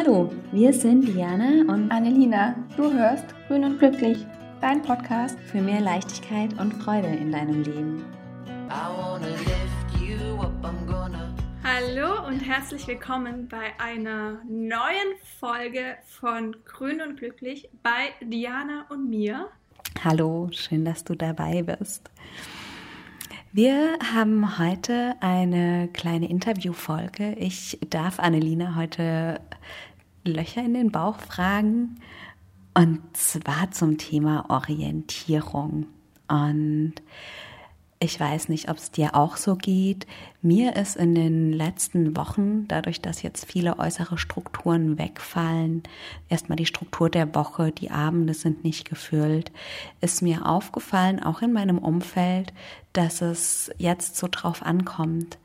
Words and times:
Hallo, 0.00 0.30
wir 0.52 0.72
sind 0.72 1.08
Diana 1.08 1.64
und 1.72 1.90
Annelina. 1.90 2.54
Du 2.76 2.92
hörst 2.92 3.24
Grün 3.48 3.64
und 3.64 3.80
Glücklich, 3.80 4.24
dein 4.60 4.80
Podcast 4.80 5.36
für 5.40 5.60
mehr 5.60 5.80
Leichtigkeit 5.80 6.56
und 6.60 6.72
Freude 6.74 7.08
in 7.08 7.32
deinem 7.32 7.64
Leben. 7.64 8.04
Hallo 11.64 12.28
und 12.28 12.38
herzlich 12.38 12.86
willkommen 12.86 13.48
bei 13.48 13.72
einer 13.80 14.40
neuen 14.48 15.16
Folge 15.40 15.96
von 16.06 16.54
Grün 16.64 17.00
und 17.00 17.16
Glücklich 17.16 17.68
bei 17.82 18.10
Diana 18.20 18.86
und 18.90 19.10
mir. 19.10 19.48
Hallo, 20.04 20.48
schön, 20.52 20.84
dass 20.84 21.02
du 21.02 21.16
dabei 21.16 21.64
bist. 21.64 22.08
Wir 23.50 23.98
haben 24.14 24.58
heute 24.58 25.16
eine 25.20 25.88
kleine 25.94 26.28
Interviewfolge. 26.28 27.32
Ich 27.32 27.78
darf 27.88 28.20
Annelina 28.20 28.76
heute 28.76 29.40
Löcher 30.24 30.64
in 30.64 30.74
den 30.74 30.90
Bauch 30.90 31.18
fragen 31.18 31.96
und 32.74 33.00
zwar 33.16 33.70
zum 33.72 33.98
Thema 33.98 34.48
Orientierung. 34.50 35.86
Und 36.28 36.94
ich 38.00 38.20
weiß 38.20 38.48
nicht, 38.48 38.70
ob 38.70 38.76
es 38.76 38.92
dir 38.92 39.16
auch 39.16 39.36
so 39.36 39.56
geht. 39.56 40.06
Mir 40.40 40.76
ist 40.76 40.94
in 40.94 41.16
den 41.16 41.52
letzten 41.52 42.16
Wochen, 42.16 42.68
dadurch, 42.68 43.00
dass 43.00 43.22
jetzt 43.22 43.46
viele 43.46 43.80
äußere 43.80 44.18
Strukturen 44.18 44.98
wegfallen, 44.98 45.82
erstmal 46.28 46.54
die 46.54 46.66
Struktur 46.66 47.10
der 47.10 47.34
Woche, 47.34 47.72
die 47.72 47.90
Abende 47.90 48.34
sind 48.34 48.62
nicht 48.62 48.88
gefüllt, 48.88 49.50
ist 50.00 50.22
mir 50.22 50.46
aufgefallen, 50.46 51.20
auch 51.20 51.42
in 51.42 51.52
meinem 51.52 51.78
Umfeld, 51.78 52.52
dass 52.92 53.20
es 53.20 53.72
jetzt 53.78 54.16
so 54.16 54.28
drauf 54.30 54.62
ankommt, 54.62 55.38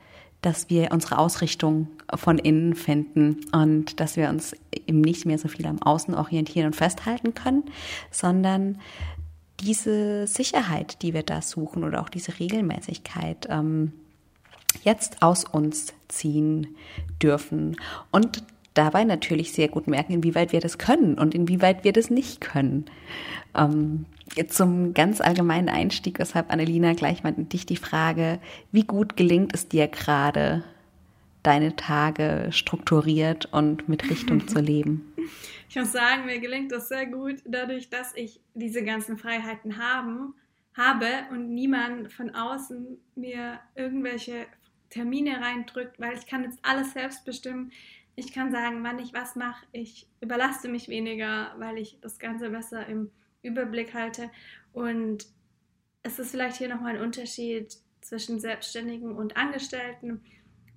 dass 0.44 0.68
wir 0.68 0.92
unsere 0.92 1.18
Ausrichtung 1.18 1.88
von 2.14 2.36
innen 2.36 2.74
finden 2.74 3.40
und 3.52 3.98
dass 3.98 4.16
wir 4.16 4.28
uns 4.28 4.54
eben 4.86 5.00
nicht 5.00 5.24
mehr 5.24 5.38
so 5.38 5.48
viel 5.48 5.66
am 5.66 5.80
Außen 5.80 6.14
orientieren 6.14 6.66
und 6.66 6.76
festhalten 6.76 7.32
können, 7.32 7.64
sondern 8.10 8.78
diese 9.60 10.26
Sicherheit, 10.26 11.00
die 11.00 11.14
wir 11.14 11.22
da 11.22 11.40
suchen 11.40 11.82
oder 11.82 12.02
auch 12.02 12.10
diese 12.10 12.38
Regelmäßigkeit 12.38 13.46
ähm, 13.48 13.92
jetzt 14.82 15.22
aus 15.22 15.44
uns 15.44 15.94
ziehen 16.08 16.76
dürfen. 17.22 17.76
Und 18.10 18.42
dabei 18.74 19.04
natürlich 19.04 19.52
sehr 19.52 19.68
gut 19.68 19.86
merken, 19.86 20.12
inwieweit 20.12 20.52
wir 20.52 20.60
das 20.60 20.78
können 20.78 21.18
und 21.18 21.34
inwieweit 21.34 21.84
wir 21.84 21.92
das 21.92 22.10
nicht 22.10 22.40
können. 22.40 22.86
Ähm, 23.56 24.06
zum 24.48 24.94
ganz 24.94 25.20
allgemeinen 25.20 25.68
Einstieg, 25.68 26.18
weshalb 26.18 26.50
Annelina 26.50 26.92
gleich 26.94 27.22
mal 27.22 27.32
dich 27.32 27.66
die 27.66 27.76
Frage, 27.76 28.40
wie 28.72 28.84
gut 28.84 29.16
gelingt 29.16 29.54
es 29.54 29.68
dir 29.68 29.86
gerade, 29.86 30.64
deine 31.42 31.76
Tage 31.76 32.48
strukturiert 32.50 33.46
und 33.52 33.88
mit 33.88 34.10
Richtung 34.10 34.48
zu 34.48 34.60
leben? 34.60 35.12
Ich 35.68 35.76
muss 35.76 35.92
sagen, 35.92 36.26
mir 36.26 36.40
gelingt 36.40 36.72
das 36.72 36.88
sehr 36.88 37.06
gut, 37.06 37.36
dadurch, 37.44 37.90
dass 37.90 38.14
ich 38.16 38.40
diese 38.54 38.82
ganzen 38.82 39.18
Freiheiten 39.18 39.78
haben, 39.78 40.34
habe 40.76 41.06
und 41.30 41.54
niemand 41.54 42.12
von 42.12 42.34
außen 42.34 42.98
mir 43.14 43.60
irgendwelche 43.76 44.46
Termine 44.90 45.40
reindrückt, 45.40 46.00
weil 46.00 46.16
ich 46.16 46.26
kann 46.26 46.44
jetzt 46.44 46.58
alles 46.62 46.92
selbst 46.92 47.24
bestimmen. 47.24 47.72
Ich 48.16 48.32
kann 48.32 48.52
sagen, 48.52 48.82
wann 48.84 48.98
ich 48.98 49.12
was 49.12 49.36
mache. 49.36 49.66
Ich 49.72 50.08
überlaste 50.20 50.68
mich 50.68 50.88
weniger, 50.88 51.54
weil 51.58 51.78
ich 51.78 51.98
das 52.00 52.18
Ganze 52.18 52.50
besser 52.50 52.86
im 52.86 53.10
Überblick 53.42 53.94
halte. 53.94 54.30
Und 54.72 55.26
es 56.02 56.18
ist 56.18 56.30
vielleicht 56.30 56.56
hier 56.56 56.68
nochmal 56.68 56.96
ein 56.96 57.02
Unterschied 57.02 57.76
zwischen 58.00 58.38
Selbstständigen 58.38 59.16
und 59.16 59.36
Angestellten. 59.36 60.22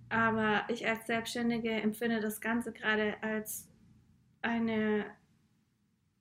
Aber 0.10 0.64
ich 0.70 0.88
als 0.88 1.06
Selbstständige 1.06 1.72
empfinde 1.72 2.22
das 2.22 2.42
Ganze 2.42 2.72
gerade 2.72 3.22
als 3.22 3.68
eine 4.42 5.06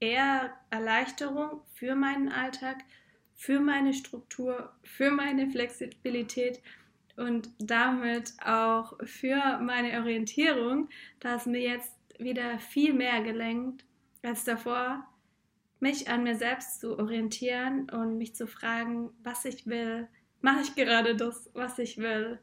eher 0.00 0.52
Erleichterung 0.70 1.62
für 1.72 1.94
meinen 1.94 2.28
Alltag, 2.30 2.78
für 3.34 3.60
meine 3.60 3.94
Struktur, 3.94 4.72
für 4.82 5.10
meine 5.10 5.48
Flexibilität 5.48 6.60
und 7.16 7.50
damit 7.58 8.34
auch 8.44 8.94
für 9.04 9.58
meine 9.58 9.98
Orientierung, 9.98 10.88
da 11.20 11.36
es 11.36 11.46
mir 11.46 11.60
jetzt 11.60 11.92
wieder 12.18 12.58
viel 12.58 12.92
mehr 12.92 13.22
gelenkt 13.22 13.84
als 14.22 14.44
davor, 14.44 15.06
mich 15.80 16.08
an 16.08 16.24
mir 16.24 16.36
selbst 16.36 16.80
zu 16.80 16.98
orientieren 16.98 17.90
und 17.90 18.18
mich 18.18 18.34
zu 18.34 18.46
fragen, 18.46 19.10
was 19.22 19.44
ich 19.44 19.66
will. 19.66 20.08
Mache 20.40 20.62
ich 20.62 20.74
gerade 20.74 21.16
das, 21.16 21.50
was 21.54 21.78
ich 21.78 21.98
will? 21.98 22.38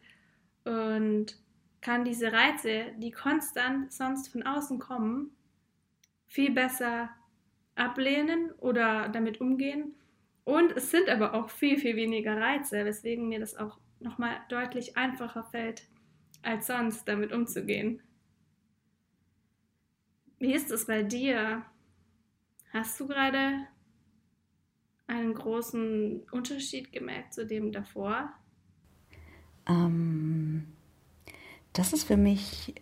Und 0.66 1.38
kann 1.82 2.06
diese 2.06 2.32
Reize, 2.32 2.94
die 2.98 3.12
konstant 3.12 3.92
sonst 3.92 4.30
von 4.30 4.44
außen 4.44 4.80
kommen, 4.80 5.32
viel 6.28 6.52
besser 6.52 7.10
ablehnen 7.76 8.52
oder 8.60 9.10
damit 9.10 9.42
umgehen. 9.42 9.96
Und 10.46 10.72
es 10.74 10.92
sind 10.92 11.10
aber 11.10 11.34
auch 11.34 11.50
viel, 11.50 11.78
viel 11.78 11.96
weniger 11.96 12.40
Reize, 12.40 12.86
weswegen 12.86 13.28
mir 13.28 13.40
das 13.40 13.56
auch 13.56 13.80
nochmal 14.04 14.38
deutlich 14.50 14.98
einfacher 14.98 15.44
fällt, 15.44 15.88
als 16.42 16.68
sonst 16.68 17.08
damit 17.08 17.32
umzugehen. 17.32 18.02
Wie 20.40 20.54
ist 20.54 20.72
es 20.72 20.88
bei 20.88 21.04
dir? 21.04 21.66
Hast 22.72 23.00
du 23.00 23.08
gerade 23.08 23.68
einen 25.08 25.34
großen 25.34 26.24
Unterschied 26.32 26.92
gemerkt 26.92 27.34
zu 27.34 27.46
dem 27.46 27.72
davor? 27.72 28.34
Ähm, 29.68 30.68
das 31.72 31.94
ist 31.94 32.04
für 32.04 32.18
mich 32.18 32.76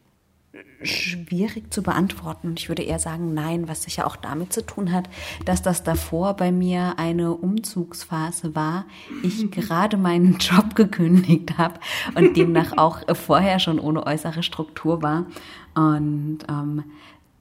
schwierig 0.84 1.74
zu 1.74 1.82
beantworten. 1.82 2.50
Und 2.50 2.60
ich 2.60 2.68
würde 2.68 2.84
eher 2.84 3.00
sagen, 3.00 3.34
nein, 3.34 3.68
was 3.68 3.84
sicher 3.84 4.06
auch 4.06 4.16
damit 4.16 4.52
zu 4.52 4.66
tun 4.66 4.92
hat, 4.92 5.10
dass 5.46 5.62
das 5.62 5.84
davor 5.84 6.34
bei 6.36 6.52
mir 6.52 6.96
eine 6.98 7.34
Umzugsphase 7.34 8.56
war. 8.56 8.86
Ich 9.24 9.50
gerade 9.52 9.98
meinen 9.98 10.38
Job 10.40 10.76
gekündigt 10.76 11.58
habe 11.58 11.80
und 12.16 12.36
demnach 12.36 12.74
auch 12.78 13.00
vorher 13.16 13.60
schon 13.60 13.80
ohne 13.80 14.06
äußere 14.06 14.44
Struktur 14.44 15.02
war. 15.02 15.26
Und 15.74 16.40
ähm, 16.50 16.84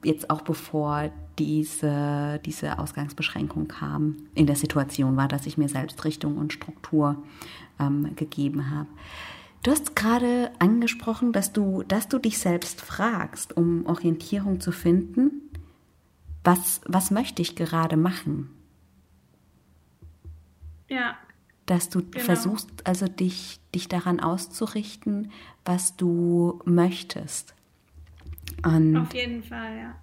jetzt 0.05 0.31
auch 0.31 0.43
bevor 0.43 1.11
diese, 1.39 2.41
diese 2.45 2.79
Ausgangsbeschränkung 2.79 3.67
kam, 3.67 4.17
in 4.35 4.47
der 4.47 4.57
Situation 4.57 5.17
war, 5.17 5.27
dass 5.27 5.47
ich 5.47 5.59
mir 5.59 5.69
selbst 5.69 6.05
Richtung 6.05 6.37
und 6.37 6.53
Struktur 6.53 7.17
ähm, 7.81 8.15
gegeben 8.15 8.71
habe. 8.71 8.89
Du 9.63 9.71
hast 9.71 9.95
gerade 9.95 10.51
angesprochen, 10.59 11.33
dass 11.33 11.53
du, 11.53 11.83
dass 11.83 12.09
du 12.09 12.19
dich 12.19 12.39
selbst 12.39 12.81
fragst, 12.81 13.57
um 13.57 13.85
Orientierung 13.85 14.61
zu 14.61 14.73
finden. 14.73 15.51
Was, 16.43 16.81
was 16.87 17.11
möchte 17.11 17.43
ich 17.43 17.57
gerade 17.57 17.99
machen? 17.99 18.49
Ja. 20.89 21.17
Dass 21.67 21.91
du 21.91 22.03
genau. 22.03 22.25
versuchst, 22.25 22.87
also 22.87 23.07
dich, 23.07 23.61
dich 23.75 23.87
daran 23.89 24.19
auszurichten, 24.19 25.31
was 25.65 25.95
du 25.97 26.61
möchtest. 26.65 27.55
Und 28.65 28.97
Auf 28.97 29.13
jeden 29.15 29.43
Fall, 29.43 29.77
ja. 29.77 29.97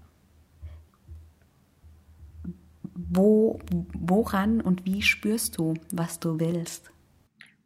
Wo, 2.94 3.60
woran 3.94 4.62
und 4.62 4.86
wie 4.86 5.02
spürst 5.02 5.58
du, 5.58 5.74
was 5.92 6.20
du 6.20 6.40
willst? 6.40 6.92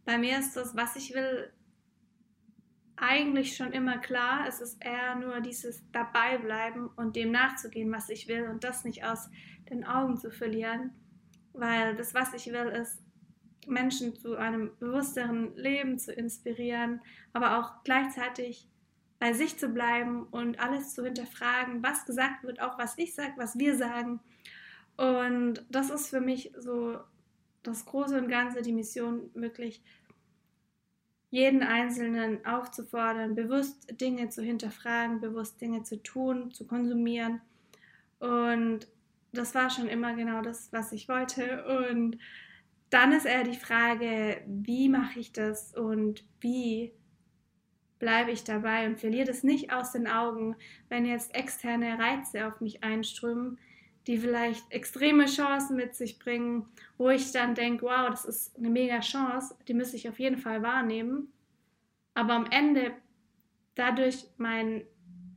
Bei 0.05 0.17
mir 0.17 0.39
ist 0.39 0.55
das, 0.55 0.75
was 0.75 0.95
ich 0.95 1.13
will, 1.13 1.51
eigentlich 3.01 3.55
schon 3.55 3.73
immer 3.73 3.97
klar. 3.97 4.45
Es 4.47 4.61
ist 4.61 4.83
eher 4.83 5.15
nur 5.15 5.41
dieses 5.41 5.83
Dabeibleiben 5.91 6.87
und 6.95 7.15
dem 7.15 7.31
nachzugehen, 7.31 7.91
was 7.91 8.09
ich 8.09 8.27
will 8.27 8.47
und 8.47 8.63
das 8.63 8.85
nicht 8.85 9.03
aus 9.03 9.29
den 9.69 9.83
Augen 9.83 10.17
zu 10.17 10.31
verlieren. 10.31 10.91
Weil 11.53 11.95
das, 11.95 12.13
was 12.13 12.33
ich 12.33 12.47
will, 12.47 12.67
ist, 12.67 13.01
Menschen 13.67 14.15
zu 14.15 14.37
einem 14.37 14.71
bewussteren 14.79 15.55
Leben 15.55 15.97
zu 15.97 16.13
inspirieren, 16.13 17.01
aber 17.33 17.59
auch 17.59 17.83
gleichzeitig 17.83 18.67
bei 19.19 19.33
sich 19.33 19.57
zu 19.57 19.69
bleiben 19.69 20.23
und 20.23 20.59
alles 20.59 20.93
zu 20.95 21.03
hinterfragen, 21.03 21.83
was 21.83 22.05
gesagt 22.05 22.43
wird, 22.43 22.61
auch 22.61 22.77
was 22.79 22.97
ich 22.97 23.13
sage, 23.13 23.33
was 23.37 23.57
wir 23.57 23.75
sagen. 23.77 24.19
Und 24.97 25.65
das 25.69 25.89
ist 25.89 26.09
für 26.09 26.21
mich 26.21 26.51
so 26.57 26.99
das 27.63 27.85
Große 27.85 28.17
und 28.17 28.29
Ganze, 28.29 28.61
die 28.61 28.73
Mission, 28.73 29.29
wirklich 29.33 29.83
jeden 31.31 31.63
Einzelnen 31.63 32.45
aufzufordern, 32.45 33.35
bewusst 33.35 33.99
Dinge 33.99 34.29
zu 34.29 34.43
hinterfragen, 34.43 35.21
bewusst 35.21 35.59
Dinge 35.61 35.81
zu 35.83 36.03
tun, 36.03 36.53
zu 36.53 36.67
konsumieren. 36.67 37.41
Und 38.19 38.87
das 39.31 39.55
war 39.55 39.69
schon 39.69 39.87
immer 39.87 40.13
genau 40.13 40.41
das, 40.41 40.71
was 40.73 40.91
ich 40.91 41.07
wollte. 41.07 41.65
Und 41.65 42.17
dann 42.89 43.13
ist 43.13 43.25
eher 43.25 43.45
die 43.45 43.55
Frage, 43.55 44.41
wie 44.45 44.89
mache 44.89 45.19
ich 45.19 45.31
das 45.31 45.73
und 45.73 46.25
wie 46.41 46.91
bleibe 47.97 48.31
ich 48.31 48.43
dabei 48.43 48.87
und 48.87 48.99
verliere 48.99 49.27
das 49.27 49.43
nicht 49.43 49.71
aus 49.71 49.93
den 49.93 50.07
Augen, 50.07 50.55
wenn 50.89 51.05
jetzt 51.05 51.33
externe 51.33 51.97
Reize 51.97 52.45
auf 52.47 52.59
mich 52.59 52.83
einströmen, 52.83 53.57
die 54.07 54.17
vielleicht 54.17 54.71
extreme 54.71 55.25
Chancen 55.25 55.75
mit 55.75 55.95
sich 55.95 56.19
bringen, 56.19 56.65
wo 56.97 57.09
ich 57.09 57.31
dann 57.31 57.55
denke, 57.55 57.85
wow, 57.85 58.09
das 58.09 58.25
ist 58.25 58.57
eine 58.57 58.69
mega 58.69 58.99
Chance, 58.99 59.55
die 59.67 59.73
müsste 59.73 59.97
ich 59.97 60.09
auf 60.09 60.19
jeden 60.19 60.37
Fall 60.37 60.63
wahrnehmen. 60.63 61.31
Aber 62.13 62.33
am 62.33 62.47
Ende 62.49 62.91
dadurch 63.75 64.25
mein 64.37 64.83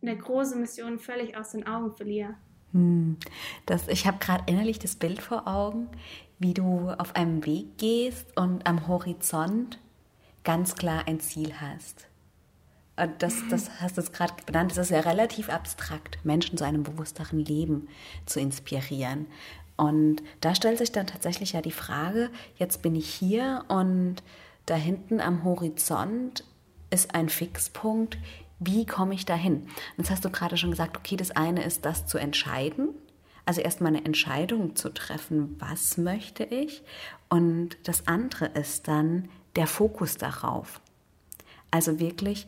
eine 0.03 0.19
große 0.19 0.57
Mission 0.57 0.99
völlig 0.99 1.37
aus 1.37 1.53
den 1.53 1.67
Augen 1.67 1.93
verliere. 1.93 2.35
Hm. 2.73 3.17
Das, 3.67 3.89
ich 3.89 4.07
habe 4.07 4.19
gerade 4.19 4.45
innerlich 4.47 4.79
das 4.79 4.97
Bild 4.97 5.23
vor 5.23 5.49
Augen, 5.49 5.89
wie 6.39 6.53
du 6.53 6.91
auf 6.91 7.17
einem 7.17 7.45
Weg 7.47 7.79
gehst 7.79 8.37
und 8.37 8.67
am 8.67 8.87
Horizont 8.87 9.79
ganz 10.43 10.75
klar 10.75 11.05
ein 11.07 11.21
Ziel 11.21 11.55
hast. 11.61 12.09
Das, 12.97 13.43
das 13.51 13.71
hast 13.81 13.97
du 13.97 14.03
es 14.03 14.13
gerade 14.13 14.35
benannt. 14.47 14.71
Das 14.71 14.79
ist 14.79 14.91
ja 14.91 15.01
relativ 15.01 15.49
abstrakt, 15.49 16.19
Menschen 16.25 16.57
zu 16.57 16.65
einem 16.65 16.85
bewussteren 16.85 17.41
Leben 17.41 17.89
zu 18.25 18.39
inspirieren. 18.39 19.27
Und 19.77 20.23
da 20.41 20.55
stellt 20.55 20.79
sich 20.79 20.93
dann 20.93 21.09
tatsächlich 21.09 21.53
ja 21.53 21.61
die 21.61 21.73
Frage, 21.73 22.31
jetzt 22.57 22.83
bin 22.83 22.95
ich 22.95 23.13
hier 23.13 23.65
und 23.69 24.23
da 24.67 24.77
hinten 24.77 25.21
am 25.21 25.43
Horizont 25.45 26.45
ist 26.91 27.15
ein 27.15 27.29
Fixpunkt. 27.29 28.19
Wie 28.61 28.87
komme 28.87 29.15
ich 29.15 29.27
dahin? 29.27 29.67
Jetzt 29.97 30.11
hast 30.11 30.25
du 30.25 30.31
gerade 30.31 30.57
schon 30.57 30.71
gesagt, 30.71 30.97
okay, 30.97 31.17
das 31.17 31.33
eine 31.33 31.65
ist 31.65 31.85
das 31.85 32.07
zu 32.07 32.19
entscheiden. 32.19 32.91
Also 33.47 33.61
erstmal 33.61 33.95
eine 33.95 34.05
Entscheidung 34.05 34.77
zu 34.77 34.95
treffen, 34.95 35.57
was 35.59 35.99
möchte 35.99 36.45
ich? 36.45 36.83
Und 37.29 37.77
das 37.83 38.07
andere 38.07 38.47
ist 38.47 38.89
dann 38.89 39.29
der 39.57 39.67
Fokus 39.67 40.17
darauf. 40.17 40.81
Also 41.71 41.99
wirklich 41.99 42.47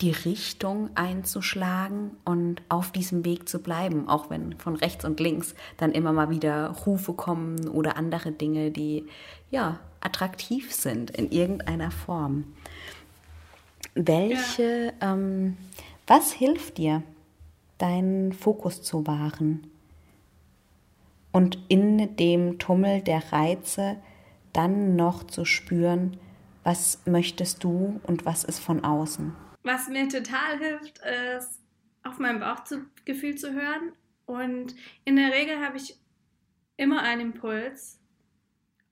die 0.00 0.10
Richtung 0.10 0.90
einzuschlagen 0.96 2.12
und 2.24 2.62
auf 2.68 2.90
diesem 2.90 3.24
Weg 3.24 3.48
zu 3.48 3.60
bleiben, 3.60 4.08
auch 4.08 4.28
wenn 4.28 4.58
von 4.58 4.74
rechts 4.74 5.04
und 5.04 5.20
links 5.20 5.54
dann 5.76 5.92
immer 5.92 6.12
mal 6.12 6.30
wieder 6.30 6.70
Rufe 6.84 7.12
kommen 7.12 7.68
oder 7.68 7.96
andere 7.96 8.32
Dinge, 8.32 8.70
die 8.70 9.06
ja 9.50 9.78
attraktiv 10.00 10.72
sind 10.74 11.10
in 11.10 11.30
irgendeiner 11.30 11.90
Form. 11.90 12.44
Welche, 13.94 14.92
ja. 15.00 15.12
ähm, 15.12 15.56
was 16.06 16.32
hilft 16.32 16.78
dir, 16.78 17.02
deinen 17.78 18.32
Fokus 18.32 18.82
zu 18.82 19.06
wahren 19.06 19.66
und 21.30 21.58
in 21.68 22.16
dem 22.16 22.58
Tummel 22.58 23.00
der 23.02 23.32
Reize 23.32 23.96
dann 24.52 24.96
noch 24.96 25.24
zu 25.24 25.44
spüren, 25.44 26.16
was 26.64 27.00
möchtest 27.06 27.62
du 27.62 28.00
und 28.04 28.24
was 28.24 28.44
ist 28.44 28.58
von 28.58 28.84
außen? 28.84 29.43
Was 29.64 29.88
mir 29.88 30.08
total 30.08 30.58
hilft, 30.58 30.98
ist 30.98 31.60
auf 32.02 32.18
mein 32.18 32.38
Bauchgefühl 32.38 33.34
zu 33.34 33.52
hören. 33.52 33.92
Und 34.26 34.74
in 35.04 35.16
der 35.16 35.32
Regel 35.32 35.58
habe 35.64 35.78
ich 35.78 35.98
immer 36.76 37.02
einen 37.02 37.32
Impuls. 37.32 37.98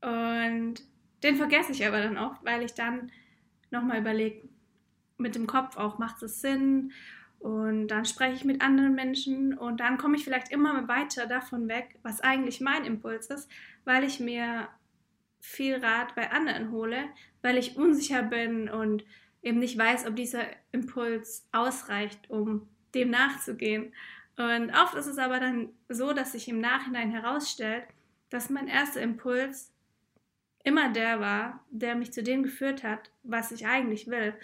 Und 0.00 0.76
den 1.22 1.36
vergesse 1.36 1.72
ich 1.72 1.86
aber 1.86 2.00
dann 2.00 2.18
oft, 2.18 2.44
weil 2.44 2.62
ich 2.62 2.74
dann 2.74 3.12
nochmal 3.70 4.00
überlege, 4.00 4.48
mit 5.18 5.34
dem 5.34 5.46
Kopf 5.46 5.76
auch, 5.76 5.98
macht 5.98 6.22
es 6.22 6.40
Sinn? 6.40 6.92
Und 7.38 7.88
dann 7.88 8.04
spreche 8.04 8.34
ich 8.34 8.44
mit 8.44 8.62
anderen 8.62 8.94
Menschen 8.94 9.58
und 9.58 9.80
dann 9.80 9.98
komme 9.98 10.16
ich 10.16 10.24
vielleicht 10.24 10.52
immer 10.52 10.86
weiter 10.86 11.26
davon 11.26 11.68
weg, 11.68 11.98
was 12.02 12.20
eigentlich 12.20 12.60
mein 12.60 12.84
Impuls 12.84 13.26
ist, 13.26 13.50
weil 13.84 14.04
ich 14.04 14.20
mir 14.20 14.68
viel 15.40 15.84
Rat 15.84 16.14
bei 16.14 16.30
anderen 16.30 16.70
hole, 16.70 17.04
weil 17.42 17.58
ich 17.58 17.76
unsicher 17.76 18.22
bin 18.22 18.68
und 18.68 19.04
eben 19.42 19.58
nicht 19.58 19.76
weiß, 19.76 20.06
ob 20.06 20.16
dieser 20.16 20.44
Impuls 20.70 21.46
ausreicht, 21.52 22.30
um 22.30 22.68
dem 22.94 23.10
nachzugehen. 23.10 23.92
Und 24.36 24.70
oft 24.70 24.94
ist 24.94 25.06
es 25.06 25.18
aber 25.18 25.40
dann 25.40 25.70
so, 25.88 26.12
dass 26.12 26.32
sich 26.32 26.48
im 26.48 26.60
Nachhinein 26.60 27.10
herausstellt, 27.10 27.84
dass 28.30 28.50
mein 28.50 28.68
erster 28.68 29.02
Impuls 29.02 29.72
immer 30.64 30.92
der 30.92 31.20
war, 31.20 31.64
der 31.70 31.96
mich 31.96 32.12
zu 32.12 32.22
dem 32.22 32.42
geführt 32.42 32.82
hat, 32.82 33.10
was 33.24 33.52
ich 33.52 33.66
eigentlich 33.66 34.06
will. 34.06 34.34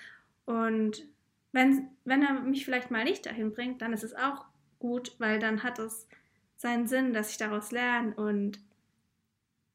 Und 0.45 1.07
wenn, 1.53 1.89
wenn 2.05 2.23
er 2.23 2.41
mich 2.41 2.65
vielleicht 2.65 2.91
mal 2.91 3.05
nicht 3.05 3.25
dahin 3.25 3.53
bringt, 3.53 3.81
dann 3.81 3.93
ist 3.93 4.05
es 4.05 4.15
auch 4.15 4.45
gut, 4.79 5.15
weil 5.19 5.39
dann 5.39 5.63
hat 5.63 5.79
es 5.79 6.09
seinen 6.57 6.87
Sinn, 6.87 7.13
dass 7.13 7.31
ich 7.31 7.37
daraus 7.39 7.71
lerne 7.71 8.15
und 8.15 8.61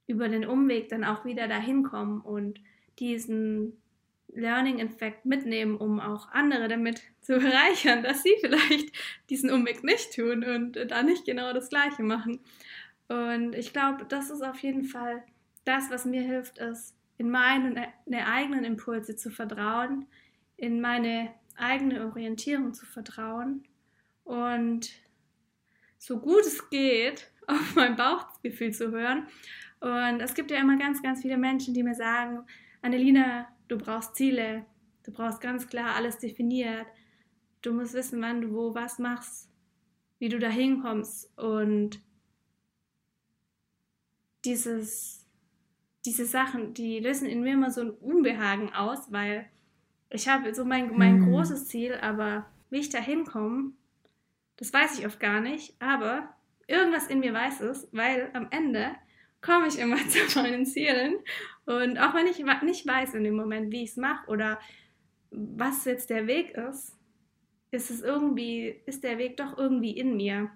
über 0.06 0.28
den 0.28 0.46
Umweg 0.46 0.90
dann 0.90 1.04
auch 1.04 1.26
wieder 1.26 1.48
dahin 1.48 1.84
komme 1.84 2.22
und 2.22 2.60
diesen 3.00 3.82
Learning-Effekt 4.36 5.26
mitnehmen, 5.26 5.78
um 5.78 6.00
auch 6.00 6.32
andere 6.32 6.68
damit 6.68 7.02
zu 7.22 7.34
bereichern, 7.40 8.04
dass 8.04 8.24
sie 8.24 8.36
vielleicht 8.42 8.92
diesen 9.30 9.52
Umweg 9.52 9.84
nicht 9.84 10.14
tun 10.16 10.44
und 10.44 10.78
da 10.90 11.04
nicht 11.04 11.26
genau 11.26 11.54
das 11.54 11.70
Gleiche 11.70 12.04
machen. 12.04 12.40
Und 13.08 13.54
ich 13.56 13.74
glaube, 13.74 14.06
das 14.08 14.30
ist 14.30 14.42
auf 14.42 14.60
jeden 14.60 14.86
Fall 14.86 15.24
das, 15.66 15.90
was 15.90 16.06
mir 16.06 16.22
hilft, 16.22 16.58
ist, 16.58 16.96
in 17.18 17.30
meine 17.30 17.94
eigenen 18.26 18.64
Impulse 18.64 19.16
zu 19.16 19.30
vertrauen, 19.30 20.08
in 20.58 20.82
meine 20.82 21.34
eigene 21.56 22.06
Orientierung 22.06 22.74
zu 22.74 22.86
vertrauen 22.86 23.64
und 24.24 24.90
so 25.98 26.20
gut 26.20 26.42
es 26.42 26.70
geht, 26.70 27.32
auf 27.48 27.76
mein 27.76 27.96
Bauchgefühl 27.96 28.74
zu 28.74 28.92
hören. 28.92 29.28
Und 29.80 30.22
es 30.22 30.34
gibt 30.34 30.50
ja 30.50 30.58
immer 30.58 30.78
ganz, 30.78 31.04
ganz 31.04 31.22
viele 31.22 31.38
Menschen, 31.38 31.74
die 31.74 31.84
mir 31.84 31.96
sagen, 31.96 32.46
Annelina, 32.82 33.48
du 33.68 33.78
brauchst 33.78 34.16
Ziele, 34.16 34.66
du 35.04 35.12
brauchst 35.12 35.42
ganz 35.42 35.68
klar 35.68 35.96
alles 35.96 36.18
definiert, 36.18 36.86
du 37.62 37.74
musst 37.74 37.94
wissen, 37.94 38.22
wann 38.22 38.42
du 38.42 38.54
wo 38.54 38.76
was 38.76 39.00
machst, 39.00 39.50
wie 40.20 40.30
du 40.30 40.40
da 40.40 40.50
hinkommst 40.50 41.38
und 41.38 42.00
dieses, 44.46 45.26
diese 46.06 46.26
Sachen, 46.26 46.74
die 46.74 47.00
lösen 47.00 47.28
in 47.28 47.42
mir 47.42 47.54
immer 47.54 47.72
so 47.72 47.82
ein 47.82 47.92
Unbehagen 47.92 48.74
aus, 48.74 49.12
weil 49.12 49.50
ich 50.10 50.28
habe 50.28 50.54
so 50.54 50.66
mein, 50.66 50.96
mein 50.98 51.24
hm. 51.24 51.30
großes 51.30 51.68
Ziel, 51.68 51.96
aber 51.96 52.46
wie 52.70 52.80
ich 52.80 52.90
da 52.90 53.00
hinkomme, 53.00 53.72
das 54.58 54.74
weiß 54.74 55.00
ich 55.00 55.06
oft 55.06 55.20
gar 55.20 55.40
nicht, 55.42 55.76
aber 55.82 56.36
irgendwas 56.68 57.08
in 57.08 57.20
mir 57.20 57.34
weiß 57.34 57.62
es, 57.62 57.88
weil 57.92 58.30
am 58.34 58.48
Ende 58.52 58.96
komme 59.44 59.68
ich 59.68 59.78
immer 59.78 59.98
zu 60.08 60.40
meinen 60.42 60.66
Zielen. 60.66 61.18
Und 61.66 61.98
auch 62.00 62.14
wenn 62.16 62.28
ich 62.28 62.44
nicht 62.64 62.88
weiß 62.88 63.14
in 63.14 63.24
dem 63.24 63.36
Moment, 63.36 63.72
wie 63.72 63.84
ich 63.84 63.92
es 63.92 63.98
mache 63.98 64.28
oder 64.28 64.60
was 65.32 65.86
jetzt 65.86 66.10
der 66.10 66.28
Weg 66.28 66.52
ist, 66.52 66.96
ist 67.72 67.90
es 67.90 68.02
irgendwie, 68.02 68.76
ist 68.86 69.04
der 69.04 69.18
Weg 69.18 69.38
doch 69.38 69.58
irgendwie 69.58 69.92
in 69.92 70.16
mir. 70.16 70.52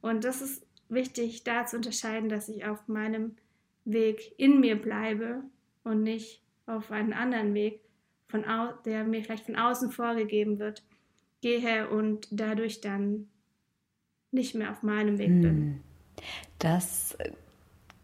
Und 0.00 0.24
das 0.24 0.40
ist 0.40 0.66
wichtig, 0.88 1.44
da 1.44 1.66
zu 1.66 1.76
unterscheiden, 1.76 2.28
dass 2.28 2.48
ich 2.48 2.64
auf 2.64 2.88
meinem 2.88 3.36
Weg 3.84 4.32
in 4.38 4.60
mir 4.60 4.80
bleibe 4.80 5.42
und 5.82 6.02
nicht 6.02 6.42
auf 6.66 6.90
einen 6.90 7.12
anderen 7.12 7.52
Weg, 7.52 7.80
von 8.28 8.44
der 8.86 9.04
mir 9.04 9.22
vielleicht 9.22 9.46
von 9.46 9.56
außen 9.56 9.90
vorgegeben 9.90 10.58
wird, 10.58 10.82
gehe 11.42 11.88
und 11.90 12.26
dadurch 12.30 12.80
dann 12.80 13.28
nicht 14.30 14.54
mehr 14.54 14.70
auf 14.70 14.82
meinem 14.82 15.18
Weg 15.18 15.28
bin. 15.28 15.44
Hm. 15.44 15.80
Das 16.58 17.16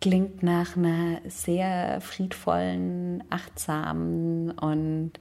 klingt 0.00 0.42
nach 0.42 0.76
einer 0.76 1.20
sehr 1.28 2.00
friedvollen, 2.00 3.22
achtsamen 3.28 4.50
und 4.52 5.12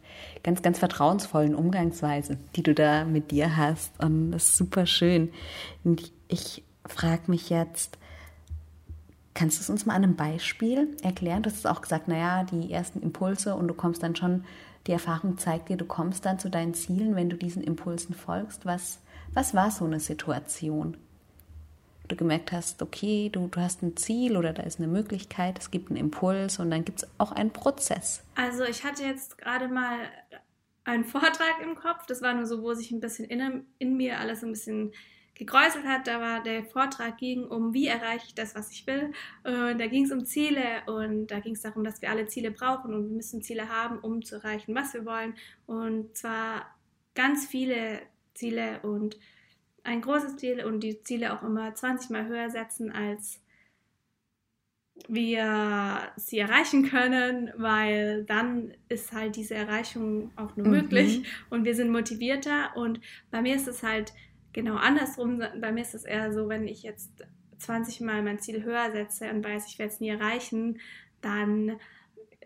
ganz, 0.41 0.61
ganz 0.61 0.79
vertrauensvollen 0.79 1.53
Umgangsweise, 1.53 2.37
die 2.55 2.63
du 2.63 2.73
da 2.73 3.03
mit 3.03 3.31
dir 3.31 3.57
hast. 3.57 4.01
Und 4.01 4.31
das 4.31 4.45
ist 4.45 4.57
super 4.57 4.85
schön. 4.85 5.31
Und 5.83 6.11
ich 6.29 6.63
frage 6.85 7.23
mich 7.27 7.49
jetzt, 7.49 7.97
kannst 9.33 9.57
du 9.57 9.61
es 9.61 9.69
uns 9.69 9.85
mal 9.85 9.95
an 9.95 10.03
einem 10.03 10.15
Beispiel 10.15 10.95
erklären? 11.03 11.43
Du 11.43 11.49
hast 11.49 11.67
auch 11.67 11.81
gesagt, 11.81 12.07
naja, 12.07 12.45
die 12.45 12.71
ersten 12.71 13.01
Impulse 13.01 13.55
und 13.55 13.67
du 13.67 13.73
kommst 13.73 14.01
dann 14.01 14.15
schon, 14.15 14.45
die 14.87 14.93
Erfahrung 14.93 15.37
zeigt 15.37 15.67
dir, 15.67 15.75
du 15.75 15.85
kommst 15.85 16.25
dann 16.25 16.39
zu 16.39 16.49
deinen 16.49 16.73
Zielen, 16.73 17.15
wenn 17.15 17.29
du 17.29 17.35
diesen 17.35 17.63
Impulsen 17.63 18.15
folgst. 18.15 18.65
Was, 18.65 18.99
was 19.33 19.53
war 19.53 19.71
so 19.71 19.83
eine 19.83 19.99
Situation? 19.99 20.95
Du 22.09 22.15
gemerkt 22.15 22.51
hast, 22.51 22.81
okay, 22.81 23.29
du, 23.31 23.47
du 23.47 23.61
hast 23.61 23.81
ein 23.81 23.95
Ziel 23.95 24.35
oder 24.35 24.51
da 24.51 24.63
ist 24.63 24.79
eine 24.79 24.87
Möglichkeit, 24.87 25.57
es 25.57 25.71
gibt 25.71 25.89
einen 25.89 25.97
Impuls 25.97 26.59
und 26.59 26.71
dann 26.71 26.83
gibt 26.83 27.03
es 27.03 27.09
auch 27.17 27.31
einen 27.31 27.51
Prozess. 27.51 28.23
Also 28.35 28.63
ich 28.65 28.83
hatte 28.83 29.03
jetzt 29.03 29.37
gerade 29.37 29.67
mal 29.67 29.97
einen 30.83 31.05
Vortrag 31.05 31.61
im 31.63 31.75
Kopf, 31.75 32.05
das 32.07 32.21
war 32.21 32.33
nur 32.33 32.45
so, 32.45 32.61
wo 32.61 32.73
sich 32.73 32.91
ein 32.91 32.99
bisschen 32.99 33.25
in, 33.25 33.65
in 33.77 33.95
mir 33.95 34.19
alles 34.19 34.43
ein 34.43 34.51
bisschen 34.51 34.91
gekräuselt 35.35 35.85
hat. 35.85 36.05
Da 36.07 36.19
war 36.19 36.43
der 36.43 36.63
Vortrag 36.65 37.17
ging 37.17 37.45
um, 37.45 37.73
wie 37.73 37.87
erreiche 37.87 38.25
ich 38.27 38.35
das, 38.35 38.53
was 38.55 38.71
ich 38.71 38.85
will. 38.85 39.13
Und 39.43 39.79
da 39.79 39.87
ging 39.87 40.05
es 40.05 40.11
um 40.11 40.25
Ziele 40.25 40.83
und 40.85 41.27
da 41.27 41.39
ging 41.39 41.53
es 41.53 41.61
darum, 41.61 41.83
dass 41.83 42.01
wir 42.01 42.09
alle 42.09 42.27
Ziele 42.27 42.51
brauchen 42.51 42.93
und 42.93 43.09
wir 43.09 43.15
müssen 43.15 43.41
Ziele 43.41 43.69
haben, 43.69 43.99
um 43.99 44.21
zu 44.23 44.35
erreichen, 44.35 44.75
was 44.75 44.93
wir 44.93 45.05
wollen. 45.05 45.35
Und 45.65 46.15
zwar 46.17 46.75
ganz 47.15 47.47
viele 47.47 48.01
Ziele 48.33 48.81
und 48.81 49.17
ein 49.83 50.01
großes 50.01 50.37
Ziel 50.37 50.63
und 50.63 50.81
die 50.81 51.01
Ziele 51.01 51.33
auch 51.33 51.43
immer 51.43 51.73
20 51.73 52.09
Mal 52.09 52.27
höher 52.27 52.49
setzen, 52.49 52.91
als 52.91 53.41
wir 55.07 56.11
sie 56.17 56.39
erreichen 56.39 56.89
können, 56.89 57.51
weil 57.55 58.25
dann 58.25 58.73
ist 58.89 59.13
halt 59.13 59.35
diese 59.35 59.55
Erreichung 59.55 60.31
auch 60.35 60.55
nur 60.57 60.67
mhm. 60.67 60.73
möglich 60.73 61.23
und 61.49 61.63
wir 61.63 61.75
sind 61.75 61.91
motivierter. 61.91 62.75
Und 62.75 62.99
bei 63.31 63.41
mir 63.41 63.55
ist 63.55 63.67
es 63.67 63.83
halt 63.83 64.13
genau 64.51 64.75
andersrum. 64.75 65.41
Bei 65.59 65.71
mir 65.71 65.81
ist 65.81 65.95
es 65.95 66.03
eher 66.03 66.33
so, 66.33 66.49
wenn 66.49 66.67
ich 66.67 66.83
jetzt 66.83 67.11
20 67.59 68.01
Mal 68.01 68.21
mein 68.21 68.39
Ziel 68.39 68.63
höher 68.63 68.91
setze 68.91 69.29
und 69.29 69.43
weiß, 69.43 69.67
ich 69.67 69.79
werde 69.79 69.93
es 69.93 69.99
nie 69.99 70.09
erreichen, 70.09 70.79
dann 71.21 71.77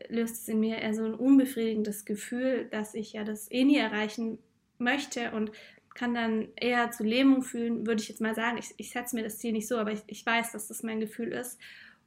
löst 0.09 0.35
es 0.35 0.47
in 0.47 0.59
mir 0.59 0.77
eher 0.77 0.93
so 0.93 1.05
ein 1.05 1.13
unbefriedigendes 1.13 2.05
Gefühl, 2.05 2.67
dass 2.71 2.93
ich 2.93 3.13
ja 3.13 3.23
das 3.23 3.49
eh 3.51 3.63
nie 3.63 3.77
erreichen 3.77 4.39
möchte 4.77 5.31
und 5.31 5.51
kann 5.95 6.13
dann 6.13 6.47
eher 6.55 6.91
zu 6.91 7.03
Lähmung 7.03 7.43
fühlen, 7.43 7.85
würde 7.85 8.01
ich 8.01 8.09
jetzt 8.09 8.21
mal 8.21 8.35
sagen. 8.35 8.57
Ich, 8.57 8.73
ich 8.77 8.91
setze 8.91 9.15
mir 9.15 9.23
das 9.23 9.37
Ziel 9.37 9.51
nicht 9.51 9.67
so, 9.67 9.77
aber 9.77 9.91
ich, 9.91 10.01
ich 10.07 10.25
weiß, 10.25 10.51
dass 10.51 10.67
das 10.67 10.83
mein 10.83 10.99
Gefühl 10.99 11.29
ist. 11.29 11.59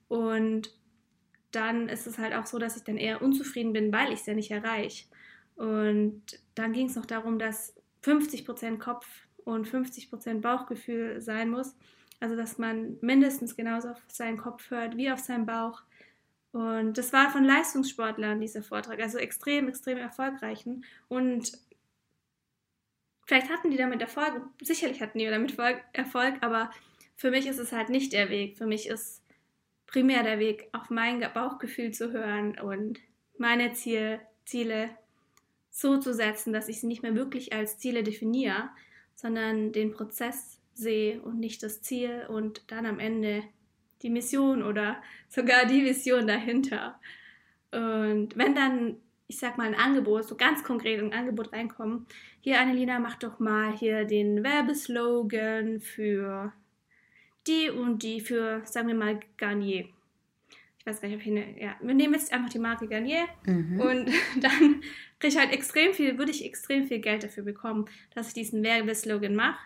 Und 0.08 0.74
dann 1.52 1.88
ist 1.88 2.06
es 2.06 2.18
halt 2.18 2.34
auch 2.34 2.46
so, 2.46 2.58
dass 2.58 2.76
ich 2.76 2.84
dann 2.84 2.96
eher 2.96 3.22
unzufrieden 3.22 3.72
bin, 3.72 3.92
weil 3.92 4.12
ich 4.12 4.20
es 4.20 4.26
ja 4.26 4.34
nicht 4.34 4.50
erreiche. 4.50 5.06
Und 5.56 6.22
dann 6.54 6.72
ging 6.72 6.86
es 6.86 6.96
noch 6.96 7.06
darum, 7.06 7.38
dass 7.38 7.74
50% 8.04 8.78
Kopf 8.78 9.06
und 9.44 9.66
50% 9.66 10.40
Bauchgefühl 10.40 11.20
sein 11.20 11.50
muss. 11.50 11.76
Also 12.20 12.36
dass 12.36 12.58
man 12.58 12.96
mindestens 13.00 13.56
genauso 13.56 13.90
auf 13.90 14.02
seinen 14.08 14.38
Kopf 14.38 14.70
hört 14.70 14.96
wie 14.96 15.10
auf 15.10 15.20
seinen 15.20 15.46
Bauch. 15.46 15.82
Und 16.52 16.96
das 16.96 17.12
war 17.12 17.30
von 17.30 17.44
Leistungssportlern, 17.44 18.40
dieser 18.40 18.62
Vortrag, 18.62 19.00
also 19.00 19.18
extrem, 19.18 19.68
extrem 19.68 19.98
erfolgreichen. 19.98 20.84
Und 21.08 21.52
vielleicht 23.26 23.50
hatten 23.50 23.70
die 23.70 23.76
damit 23.76 24.00
Erfolg, 24.00 24.40
sicherlich 24.62 25.02
hatten 25.02 25.18
die 25.18 25.26
damit 25.26 25.56
Erfolg, 25.92 26.36
aber 26.40 26.70
für 27.16 27.30
mich 27.30 27.46
ist 27.46 27.58
es 27.58 27.72
halt 27.72 27.88
nicht 27.88 28.12
der 28.12 28.30
Weg. 28.30 28.56
Für 28.56 28.66
mich 28.66 28.88
ist 28.88 29.22
primär 29.86 30.22
der 30.22 30.38
Weg, 30.38 30.68
auf 30.72 30.90
mein 30.90 31.20
Bauchgefühl 31.34 31.92
zu 31.92 32.12
hören 32.12 32.58
und 32.58 33.00
meine 33.38 33.72
Ziel, 33.72 34.20
Ziele 34.44 34.90
so 35.70 35.98
zu 35.98 36.14
setzen, 36.14 36.52
dass 36.52 36.68
ich 36.68 36.80
sie 36.80 36.86
nicht 36.86 37.02
mehr 37.02 37.14
wirklich 37.14 37.52
als 37.52 37.78
Ziele 37.78 38.02
definiere, 38.02 38.70
sondern 39.14 39.72
den 39.72 39.92
Prozess 39.92 40.58
sehe 40.74 41.20
und 41.20 41.38
nicht 41.38 41.62
das 41.62 41.82
Ziel 41.82 42.26
und 42.28 42.70
dann 42.70 42.86
am 42.86 42.98
Ende 42.98 43.42
die 44.02 44.10
Mission 44.10 44.62
oder 44.62 45.02
sogar 45.28 45.66
die 45.66 45.84
Vision 45.84 46.26
dahinter. 46.26 47.00
Und 47.72 48.36
wenn 48.36 48.54
dann, 48.54 48.96
ich 49.28 49.38
sag 49.38 49.58
mal, 49.58 49.66
ein 49.66 49.74
Angebot, 49.74 50.24
so 50.24 50.36
ganz 50.36 50.62
konkret 50.62 51.00
ein 51.00 51.12
Angebot 51.12 51.52
reinkommt, 51.52 52.12
hier 52.40 52.60
Annelina, 52.60 52.98
mach 52.98 53.16
doch 53.16 53.38
mal 53.38 53.76
hier 53.76 54.04
den 54.04 54.44
Werbeslogan 54.44 55.80
für 55.80 56.52
die 57.46 57.70
und 57.70 58.02
die, 58.02 58.20
für, 58.20 58.62
sagen 58.64 58.88
wir 58.88 58.94
mal, 58.94 59.20
Garnier. 59.36 59.88
Ich 60.78 60.86
weiß 60.86 61.00
gar 61.00 61.08
nicht, 61.08 61.16
ob 61.16 61.22
ich 61.22 61.32
eine, 61.32 61.60
ja, 61.60 61.74
wir 61.80 61.94
nehmen 61.94 62.14
jetzt 62.14 62.32
einfach 62.32 62.50
die 62.50 62.60
Marke 62.60 62.86
Garnier 62.86 63.26
mhm. 63.44 63.80
und 63.80 64.10
dann 64.40 64.82
kriege 65.18 65.34
ich 65.34 65.38
halt 65.38 65.52
extrem 65.52 65.92
viel, 65.92 66.18
würde 66.18 66.30
ich 66.30 66.44
extrem 66.44 66.86
viel 66.86 67.00
Geld 67.00 67.24
dafür 67.24 67.42
bekommen, 67.42 67.86
dass 68.14 68.28
ich 68.28 68.34
diesen 68.34 68.62
Werbeslogan 68.62 69.34
mache. 69.34 69.58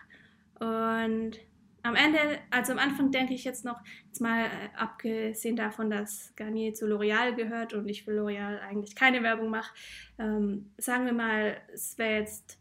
Und 0.59 1.39
am 1.83 1.95
Ende, 1.95 2.19
also 2.49 2.73
am 2.73 2.79
Anfang 2.79 3.11
denke 3.11 3.33
ich 3.33 3.43
jetzt 3.43 3.65
noch, 3.65 3.79
jetzt 4.05 4.21
mal 4.21 4.45
äh, 4.45 4.77
abgesehen 4.77 5.55
davon, 5.55 5.89
dass 5.89 6.33
Garnier 6.35 6.73
zu 6.73 6.85
L'Oreal 6.85 7.33
gehört 7.33 7.73
und 7.73 7.87
ich 7.87 8.03
für 8.03 8.11
L'Oreal 8.11 8.59
eigentlich 8.59 8.95
keine 8.95 9.23
Werbung 9.23 9.49
mache, 9.49 9.73
ähm, 10.19 10.71
sagen 10.77 11.05
wir 11.05 11.13
mal, 11.13 11.57
es 11.73 11.97
wäre 11.97 12.19
jetzt, 12.19 12.59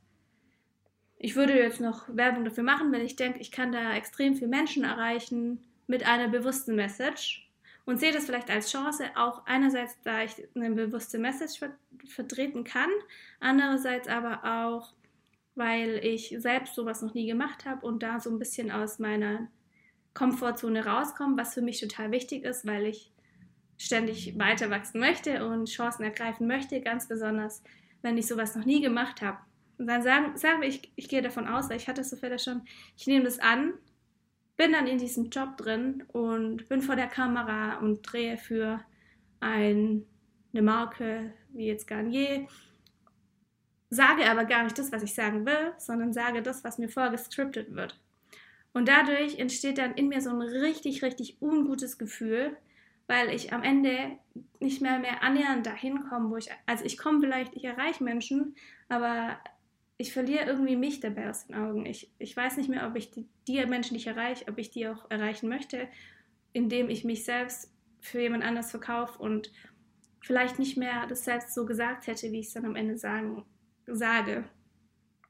ich 1.18 1.36
würde 1.36 1.58
jetzt 1.58 1.80
noch 1.80 2.08
Werbung 2.08 2.44
dafür 2.44 2.64
machen, 2.64 2.92
weil 2.92 3.02
ich 3.02 3.16
denke, 3.16 3.40
ich 3.40 3.52
kann 3.52 3.72
da 3.72 3.94
extrem 3.94 4.36
viel 4.36 4.48
Menschen 4.48 4.84
erreichen 4.84 5.62
mit 5.86 6.06
einer 6.06 6.28
bewussten 6.28 6.74
Message 6.76 7.50
und 7.84 7.98
sehe 7.98 8.12
das 8.12 8.26
vielleicht 8.26 8.50
als 8.50 8.70
Chance, 8.70 9.04
auch 9.16 9.44
einerseits, 9.46 10.00
da 10.02 10.22
ich 10.22 10.32
eine 10.54 10.70
bewusste 10.70 11.18
Message 11.18 11.58
ver 11.58 11.70
vertreten 12.06 12.64
kann, 12.64 12.88
andererseits 13.40 14.08
aber 14.08 14.42
auch, 14.44 14.94
weil 15.60 16.00
ich 16.02 16.34
selbst 16.38 16.74
sowas 16.74 17.02
noch 17.02 17.12
nie 17.12 17.26
gemacht 17.26 17.66
habe 17.66 17.86
und 17.86 18.02
da 18.02 18.18
so 18.18 18.30
ein 18.30 18.38
bisschen 18.38 18.70
aus 18.70 18.98
meiner 18.98 19.48
Komfortzone 20.14 20.86
rauskomme, 20.86 21.36
was 21.36 21.52
für 21.52 21.60
mich 21.60 21.78
total 21.80 22.10
wichtig 22.10 22.44
ist, 22.44 22.66
weil 22.66 22.86
ich 22.86 23.12
ständig 23.76 24.38
weiter 24.38 24.70
wachsen 24.70 25.00
möchte 25.00 25.46
und 25.46 25.68
Chancen 25.68 26.02
ergreifen 26.02 26.46
möchte, 26.46 26.80
ganz 26.80 27.08
besonders, 27.08 27.62
wenn 28.00 28.16
ich 28.16 28.26
sowas 28.26 28.56
noch 28.56 28.64
nie 28.64 28.80
gemacht 28.80 29.20
habe. 29.20 29.36
Und 29.76 29.86
dann 29.86 30.02
sagen, 30.02 30.36
sagen 30.38 30.62
wir, 30.62 30.68
ich, 30.68 30.90
ich 30.96 31.08
gehe 31.08 31.20
davon 31.20 31.46
aus, 31.46 31.68
weil 31.68 31.76
ich 31.76 31.88
hatte 31.88 32.04
so 32.04 32.16
vielleicht 32.16 32.44
schon, 32.44 32.62
ich 32.96 33.06
nehme 33.06 33.24
das 33.24 33.38
an, 33.38 33.74
bin 34.56 34.72
dann 34.72 34.86
in 34.86 34.96
diesem 34.96 35.28
Job 35.28 35.58
drin 35.58 36.04
und 36.08 36.70
bin 36.70 36.80
vor 36.80 36.96
der 36.96 37.06
Kamera 37.06 37.78
und 37.80 38.02
drehe 38.02 38.38
für 38.38 38.80
ein, 39.40 40.06
eine 40.52 40.62
Marke 40.62 41.34
wie 41.52 41.66
jetzt 41.66 41.86
Garnier 41.86 42.46
sage 43.90 44.30
aber 44.30 44.44
gar 44.44 44.62
nicht 44.62 44.78
das, 44.78 44.92
was 44.92 45.02
ich 45.02 45.14
sagen 45.14 45.44
will, 45.44 45.72
sondern 45.78 46.12
sage 46.12 46.42
das, 46.42 46.64
was 46.64 46.78
mir 46.78 46.88
vorgescriptet 46.88 47.74
wird. 47.74 48.00
Und 48.72 48.86
dadurch 48.88 49.38
entsteht 49.38 49.78
dann 49.78 49.94
in 49.94 50.08
mir 50.08 50.20
so 50.20 50.30
ein 50.30 50.40
richtig, 50.40 51.02
richtig 51.02 51.42
ungutes 51.42 51.98
Gefühl, 51.98 52.56
weil 53.08 53.34
ich 53.34 53.52
am 53.52 53.64
Ende 53.64 54.16
nicht 54.60 54.80
mehr 54.80 55.00
mehr 55.00 55.24
annähernd 55.24 55.66
dahin 55.66 56.04
komme, 56.08 56.30
wo 56.30 56.36
ich, 56.36 56.48
also 56.66 56.84
ich 56.84 56.96
komme 56.96 57.20
vielleicht, 57.20 57.56
ich 57.56 57.64
erreiche 57.64 58.04
Menschen, 58.04 58.54
aber 58.88 59.40
ich 59.96 60.12
verliere 60.12 60.44
irgendwie 60.44 60.76
mich 60.76 61.00
dabei 61.00 61.28
aus 61.28 61.46
den 61.46 61.56
Augen. 61.56 61.84
Ich, 61.84 62.12
ich 62.18 62.36
weiß 62.36 62.56
nicht 62.56 62.68
mehr, 62.68 62.86
ob 62.86 62.94
ich 62.94 63.10
die, 63.10 63.26
die 63.48 63.66
Menschen, 63.66 63.94
die 63.94 64.00
ich 64.00 64.06
erreiche, 64.06 64.46
ob 64.48 64.58
ich 64.58 64.70
die 64.70 64.86
auch 64.86 65.10
erreichen 65.10 65.48
möchte, 65.48 65.88
indem 66.52 66.88
ich 66.88 67.04
mich 67.04 67.24
selbst 67.24 67.74
für 68.00 68.20
jemand 68.20 68.44
anders 68.44 68.70
verkaufe 68.70 69.18
und 69.18 69.50
vielleicht 70.22 70.60
nicht 70.60 70.76
mehr 70.76 71.06
das 71.08 71.24
selbst 71.24 71.54
so 71.54 71.66
gesagt 71.66 72.06
hätte, 72.06 72.30
wie 72.30 72.40
ich 72.40 72.46
es 72.46 72.52
dann 72.52 72.64
am 72.64 72.76
Ende 72.76 72.96
sagen 72.96 73.44
sage. 73.90 74.44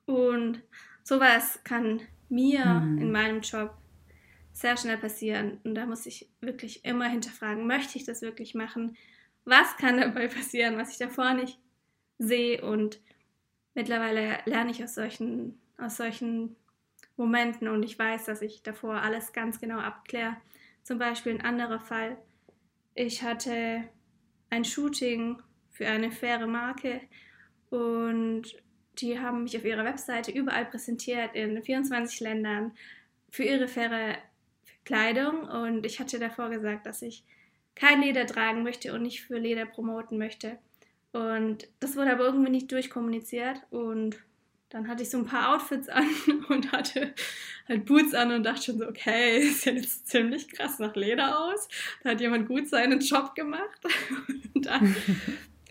Und 0.06 0.62
sowas 1.02 1.60
kann 1.64 2.00
mir 2.28 2.64
mhm. 2.64 2.98
in 2.98 3.12
meinem 3.12 3.40
Job 3.40 3.74
sehr 4.52 4.76
schnell 4.76 4.98
passieren. 4.98 5.58
Und 5.64 5.74
da 5.74 5.86
muss 5.86 6.06
ich 6.06 6.28
wirklich 6.40 6.84
immer 6.84 7.08
hinterfragen, 7.08 7.66
möchte 7.66 7.98
ich 7.98 8.04
das 8.04 8.22
wirklich 8.22 8.54
machen? 8.54 8.96
Was 9.44 9.76
kann 9.76 10.00
dabei 10.00 10.28
passieren, 10.28 10.76
was 10.76 10.92
ich 10.92 10.98
davor 10.98 11.34
nicht 11.34 11.58
sehe? 12.18 12.62
Und 12.62 13.00
mittlerweile 13.74 14.38
lerne 14.44 14.70
ich 14.70 14.82
aus 14.82 14.94
solchen, 14.94 15.58
aus 15.78 15.96
solchen 15.96 16.56
Momenten 17.16 17.68
und 17.68 17.82
ich 17.82 17.98
weiß, 17.98 18.24
dass 18.24 18.42
ich 18.42 18.62
davor 18.62 18.94
alles 19.02 19.32
ganz 19.32 19.60
genau 19.60 19.78
abkläre. 19.78 20.36
Zum 20.82 20.98
Beispiel 20.98 21.34
ein 21.34 21.44
anderer 21.44 21.80
Fall. 21.80 22.16
Ich 22.94 23.22
hatte 23.22 23.84
ein 24.48 24.64
Shooting 24.64 25.40
für 25.70 25.86
eine 25.86 26.10
faire 26.10 26.46
Marke 26.46 27.00
und 27.70 28.42
die 28.98 29.18
haben 29.18 29.44
mich 29.44 29.56
auf 29.56 29.64
ihrer 29.64 29.84
Webseite 29.84 30.30
überall 30.30 30.66
präsentiert, 30.66 31.34
in 31.34 31.62
24 31.62 32.20
Ländern, 32.20 32.72
für 33.30 33.44
ihre 33.44 33.68
faire 33.68 34.18
Kleidung. 34.84 35.42
Und 35.48 35.86
ich 35.86 36.00
hatte 36.00 36.18
davor 36.18 36.50
gesagt, 36.50 36.86
dass 36.86 37.02
ich 37.02 37.24
kein 37.74 38.02
Leder 38.02 38.26
tragen 38.26 38.62
möchte 38.62 38.92
und 38.92 39.02
nicht 39.02 39.22
für 39.22 39.38
Leder 39.38 39.64
promoten 39.64 40.18
möchte. 40.18 40.58
Und 41.12 41.68
das 41.80 41.96
wurde 41.96 42.12
aber 42.12 42.24
irgendwie 42.24 42.50
nicht 42.50 42.70
durchkommuniziert. 42.70 43.62
Und 43.70 44.18
dann 44.68 44.86
hatte 44.86 45.02
ich 45.02 45.10
so 45.10 45.18
ein 45.18 45.26
paar 45.26 45.54
Outfits 45.54 45.88
an 45.88 46.08
und 46.48 46.72
hatte 46.72 47.14
halt 47.68 47.86
Boots 47.86 48.14
an 48.14 48.32
und 48.32 48.44
dachte 48.44 48.62
schon 48.62 48.78
so, 48.78 48.88
okay, 48.88 49.42
sieht 49.48 49.76
jetzt 49.76 50.08
ziemlich 50.08 50.48
krass 50.48 50.78
nach 50.78 50.94
Leder 50.94 51.38
aus. 51.38 51.68
Da 52.02 52.10
hat 52.10 52.20
jemand 52.20 52.48
gut 52.48 52.68
seinen 52.68 53.00
Job 53.00 53.34
gemacht. 53.34 53.80
Und 54.54 54.66
dann 54.66 54.94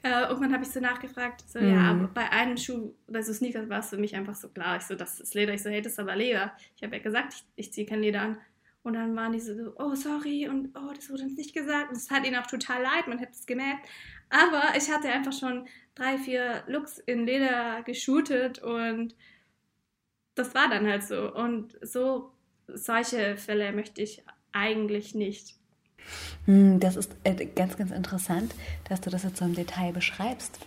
äh, 0.03 0.23
irgendwann 0.23 0.53
habe 0.53 0.63
ich 0.63 0.69
so 0.69 0.79
nachgefragt, 0.79 1.43
so, 1.47 1.59
mhm. 1.59 1.73
ja, 1.73 1.91
aber 1.91 2.07
bei 2.07 2.29
einem 2.31 2.57
Schuh, 2.57 2.93
bei 3.07 3.21
so 3.21 3.33
Sneakers 3.33 3.69
war 3.69 3.79
es 3.79 3.89
für 3.89 3.97
mich 3.97 4.15
einfach 4.15 4.35
so 4.35 4.49
klar. 4.49 4.77
Ich 4.77 4.83
so, 4.83 4.95
das 4.95 5.19
ist 5.19 5.33
Leder. 5.33 5.53
Ich 5.53 5.63
so, 5.63 5.69
hey, 5.69 5.81
das 5.81 5.93
ist 5.93 5.99
aber 5.99 6.15
Leder. 6.15 6.53
Ich 6.75 6.83
habe 6.83 6.95
ja 6.95 7.01
gesagt, 7.01 7.33
ich, 7.33 7.43
ich 7.55 7.73
ziehe 7.73 7.87
kein 7.87 8.01
Leder 8.01 8.21
an. 8.21 8.37
Und 8.81 8.93
dann 8.93 9.15
waren 9.15 9.33
die 9.33 9.39
so, 9.39 9.73
oh, 9.77 9.93
sorry, 9.95 10.47
und 10.47 10.69
oh, 10.77 10.93
das 10.95 11.09
wurde 11.09 11.23
uns 11.23 11.35
nicht 11.35 11.53
gesagt. 11.53 11.89
Und 11.89 11.97
es 11.97 12.09
hat 12.09 12.25
ihnen 12.25 12.37
auch 12.37 12.47
total 12.47 12.81
leid, 12.81 13.07
man 13.07 13.19
hätte 13.19 13.33
es 13.33 13.45
gemerkt. 13.45 13.87
Aber 14.29 14.75
ich 14.77 14.89
hatte 14.89 15.09
einfach 15.09 15.33
schon 15.33 15.67
drei, 15.95 16.17
vier 16.17 16.63
Looks 16.67 16.99
in 16.99 17.25
Leder 17.25 17.83
geshootet 17.83 18.59
und 18.59 19.15
das 20.35 20.55
war 20.55 20.69
dann 20.69 20.87
halt 20.87 21.03
so. 21.03 21.33
Und 21.33 21.77
so, 21.81 22.31
solche 22.67 23.35
Fälle 23.37 23.73
möchte 23.73 24.01
ich 24.01 24.23
eigentlich 24.51 25.13
nicht. 25.13 25.58
Hm, 26.45 26.79
das 26.79 26.95
ist 26.95 27.15
äh, 27.23 27.45
ganz, 27.45 27.77
ganz 27.77 27.91
interessant, 27.91 28.53
dass 28.87 29.01
du 29.01 29.09
das 29.09 29.23
jetzt 29.23 29.37
so 29.37 29.45
im 29.45 29.55
Detail 29.55 29.91
beschreibst, 29.91 30.59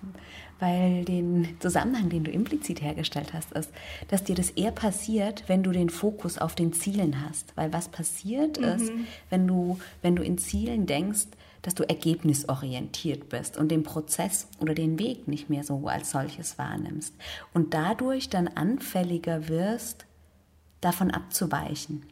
weil 0.61 1.05
den 1.05 1.57
Zusammenhang, 1.61 2.09
den 2.09 2.25
du 2.25 2.31
implizit 2.31 2.83
hergestellt 2.83 3.33
hast, 3.33 3.53
ist, 3.53 3.71
dass 4.09 4.25
dir 4.25 4.37
das 4.37 4.51
eher 4.51 4.73
passiert, 4.73 5.45
wenn 5.49 5.63
du 5.63 5.73
den 5.73 5.91
Fokus 5.91 6.39
auf 6.39 6.55
den 6.55 6.73
Zielen 6.73 7.27
hast. 7.27 7.57
Weil 7.57 7.73
was 7.73 7.89
passiert 7.89 8.61
mhm. 8.61 8.67
ist, 8.67 8.93
wenn 9.31 9.47
du, 9.47 9.79
wenn 10.03 10.17
du 10.17 10.23
in 10.23 10.39
Zielen 10.39 10.87
denkst, 10.87 11.27
dass 11.63 11.75
du 11.75 11.89
ergebnisorientiert 11.89 13.29
bist 13.29 13.57
und 13.57 13.71
den 13.71 13.85
Prozess 13.85 14.49
oder 14.59 14.75
den 14.75 14.99
Weg 14.99 15.29
nicht 15.29 15.49
mehr 15.49 15.63
so 15.63 15.87
als 15.87 16.11
solches 16.11 16.59
wahrnimmst 16.59 17.15
und 17.55 17.73
dadurch 17.73 18.29
dann 18.29 18.49
anfälliger 18.49 19.49
wirst, 19.49 20.07
davon 20.81 21.13
abzuweichen. 21.13 22.05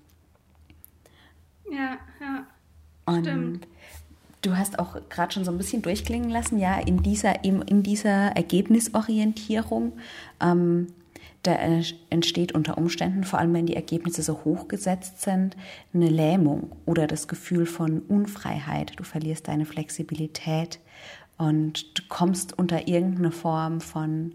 Ja, 1.70 1.98
ja. 2.20 2.46
Und 3.18 3.60
du 4.42 4.56
hast 4.56 4.78
auch 4.78 4.96
gerade 5.08 5.32
schon 5.32 5.44
so 5.44 5.50
ein 5.50 5.58
bisschen 5.58 5.82
durchklingen 5.82 6.30
lassen, 6.30 6.58
ja, 6.58 6.78
in 6.78 7.02
dieser, 7.02 7.44
in 7.44 7.82
dieser 7.82 8.36
Ergebnisorientierung, 8.36 9.92
ähm, 10.40 10.88
da 11.42 11.52
entsteht 12.10 12.52
unter 12.52 12.76
Umständen, 12.76 13.24
vor 13.24 13.38
allem 13.38 13.54
wenn 13.54 13.64
die 13.64 13.76
Ergebnisse 13.76 14.22
so 14.22 14.44
hochgesetzt 14.44 15.22
sind, 15.22 15.56
eine 15.94 16.10
Lähmung 16.10 16.72
oder 16.84 17.06
das 17.06 17.28
Gefühl 17.28 17.64
von 17.64 18.00
Unfreiheit. 18.00 18.92
Du 18.96 19.04
verlierst 19.04 19.48
deine 19.48 19.64
Flexibilität 19.64 20.80
und 21.38 21.98
du 21.98 22.02
kommst 22.10 22.58
unter 22.58 22.88
irgendeine 22.88 23.30
Form 23.30 23.80
von 23.80 24.34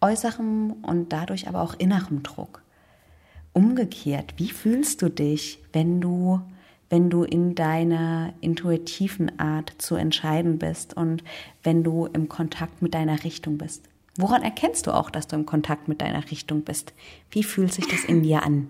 äußerem 0.00 0.72
und 0.82 1.12
dadurch 1.12 1.48
aber 1.48 1.62
auch 1.62 1.74
innerem 1.78 2.22
Druck. 2.22 2.62
umgekehrt, 3.56 4.34
wie 4.36 4.50
fühlst 4.50 5.00
du 5.00 5.08
dich, 5.08 5.58
wenn 5.72 6.00
du 6.02 6.42
wenn 6.88 7.10
du 7.10 7.24
in 7.24 7.54
deiner 7.54 8.32
intuitiven 8.40 9.38
Art 9.38 9.72
zu 9.78 9.96
entscheiden 9.96 10.58
bist 10.58 10.96
und 10.96 11.24
wenn 11.62 11.82
du 11.82 12.06
im 12.06 12.28
Kontakt 12.28 12.82
mit 12.82 12.94
deiner 12.94 13.24
Richtung 13.24 13.58
bist? 13.58 13.88
Woran 14.18 14.42
erkennst 14.42 14.86
du 14.86 14.92
auch, 14.92 15.10
dass 15.10 15.26
du 15.26 15.36
im 15.36 15.46
Kontakt 15.46 15.88
mit 15.88 16.00
deiner 16.00 16.30
Richtung 16.30 16.62
bist? 16.62 16.94
Wie 17.30 17.42
fühlt 17.42 17.72
sich 17.72 17.86
das 17.86 18.04
in 18.04 18.22
dir 18.22 18.42
an? 18.42 18.68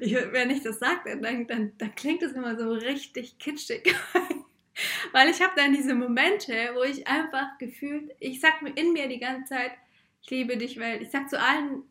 Ich, 0.00 0.14
wenn 0.14 0.50
ich 0.50 0.62
das 0.62 0.78
sage, 0.78 1.18
dann, 1.20 1.46
dann, 1.46 1.72
dann 1.78 1.94
klingt 1.94 2.22
es 2.22 2.32
immer 2.32 2.58
so 2.58 2.70
richtig 2.70 3.38
kitschig. 3.38 3.94
Weil 5.12 5.30
ich 5.30 5.40
habe 5.40 5.52
dann 5.56 5.72
diese 5.72 5.94
Momente, 5.94 6.52
wo 6.74 6.82
ich 6.82 7.06
einfach 7.06 7.56
gefühlt, 7.58 8.10
ich 8.20 8.40
sag 8.40 8.60
mir 8.60 8.70
in 8.70 8.92
mir 8.92 9.08
die 9.08 9.18
ganze 9.18 9.54
Zeit, 9.54 9.72
ich 10.22 10.30
liebe 10.30 10.56
dich, 10.56 10.78
weil 10.78 11.00
ich 11.00 11.10
sag 11.10 11.30
zu 11.30 11.40
allen, 11.40 11.82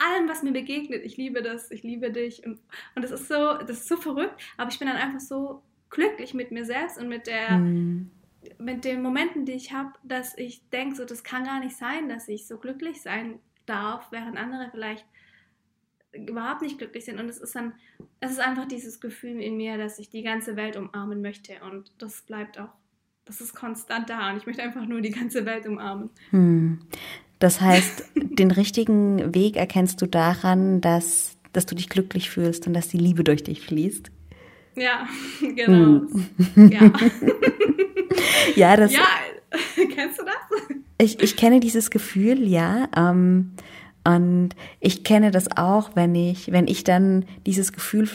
allem, 0.00 0.28
was 0.28 0.42
mir 0.42 0.52
begegnet, 0.52 1.04
ich 1.04 1.16
liebe 1.16 1.42
das, 1.42 1.70
ich 1.70 1.82
liebe 1.82 2.10
dich. 2.10 2.44
Und, 2.44 2.58
und 2.94 3.02
das 3.02 3.10
ist 3.10 3.28
so, 3.28 3.54
das 3.58 3.70
ist 3.70 3.88
so 3.88 3.96
verrückt, 3.96 4.40
aber 4.56 4.70
ich 4.70 4.78
bin 4.78 4.88
dann 4.88 4.96
einfach 4.96 5.20
so 5.20 5.62
glücklich 5.90 6.34
mit 6.34 6.50
mir 6.50 6.64
selbst 6.64 6.98
und 6.98 7.08
mit 7.08 7.26
der, 7.26 7.58
mhm. 7.58 8.10
mit 8.58 8.84
den 8.84 9.02
Momenten, 9.02 9.44
die 9.44 9.52
ich 9.52 9.72
habe, 9.72 9.92
dass 10.02 10.36
ich 10.38 10.68
denke, 10.70 10.96
so, 10.96 11.04
das 11.04 11.24
kann 11.24 11.44
gar 11.44 11.60
nicht 11.60 11.76
sein, 11.76 12.08
dass 12.08 12.28
ich 12.28 12.46
so 12.46 12.58
glücklich 12.58 13.02
sein 13.02 13.38
darf, 13.66 14.10
während 14.10 14.36
andere 14.36 14.68
vielleicht 14.70 15.04
überhaupt 16.12 16.62
nicht 16.62 16.78
glücklich 16.78 17.04
sind. 17.04 17.20
Und 17.20 17.28
es 17.28 17.38
ist 17.38 17.54
dann, 17.54 17.74
es 18.20 18.32
ist 18.32 18.40
einfach 18.40 18.66
dieses 18.66 19.00
Gefühl 19.00 19.40
in 19.40 19.56
mir, 19.56 19.78
dass 19.78 19.98
ich 19.98 20.10
die 20.10 20.22
ganze 20.22 20.56
Welt 20.56 20.76
umarmen 20.76 21.22
möchte. 21.22 21.54
Und 21.70 21.92
das 21.98 22.22
bleibt 22.22 22.58
auch, 22.58 22.70
das 23.24 23.40
ist 23.40 23.54
konstant 23.54 24.10
da. 24.10 24.30
Und 24.30 24.38
ich 24.38 24.46
möchte 24.46 24.62
einfach 24.62 24.86
nur 24.86 25.00
die 25.00 25.10
ganze 25.10 25.44
Welt 25.46 25.66
umarmen. 25.66 26.10
Hm. 26.30 26.80
Das 27.40 27.60
heißt, 27.60 28.04
den 28.14 28.50
richtigen 28.50 29.34
Weg 29.34 29.56
erkennst 29.56 30.00
du 30.02 30.06
daran, 30.06 30.80
dass, 30.80 31.36
dass 31.52 31.66
du 31.66 31.74
dich 31.74 31.88
glücklich 31.88 32.30
fühlst 32.30 32.66
und 32.66 32.74
dass 32.74 32.88
die 32.88 32.98
Liebe 32.98 33.24
durch 33.24 33.42
dich 33.42 33.62
fließt. 33.62 34.10
Ja, 34.76 35.08
genau. 35.40 36.02
Hm. 36.54 36.70
Ja. 36.70 36.92
ja, 38.54 38.76
das. 38.76 38.92
Ja, 38.92 39.00
kennst 39.94 40.20
du 40.20 40.24
das? 40.24 40.76
Ich, 40.98 41.20
ich 41.20 41.36
kenne 41.36 41.60
dieses 41.60 41.90
Gefühl, 41.90 42.46
ja. 42.46 42.88
Ähm, 42.94 43.52
und 44.04 44.50
ich 44.80 45.02
kenne 45.02 45.30
das 45.30 45.56
auch, 45.56 45.90
wenn 45.94 46.14
ich, 46.14 46.52
wenn 46.52 46.68
ich 46.68 46.84
dann 46.84 47.24
dieses 47.46 47.72
Gefühl 47.72 48.08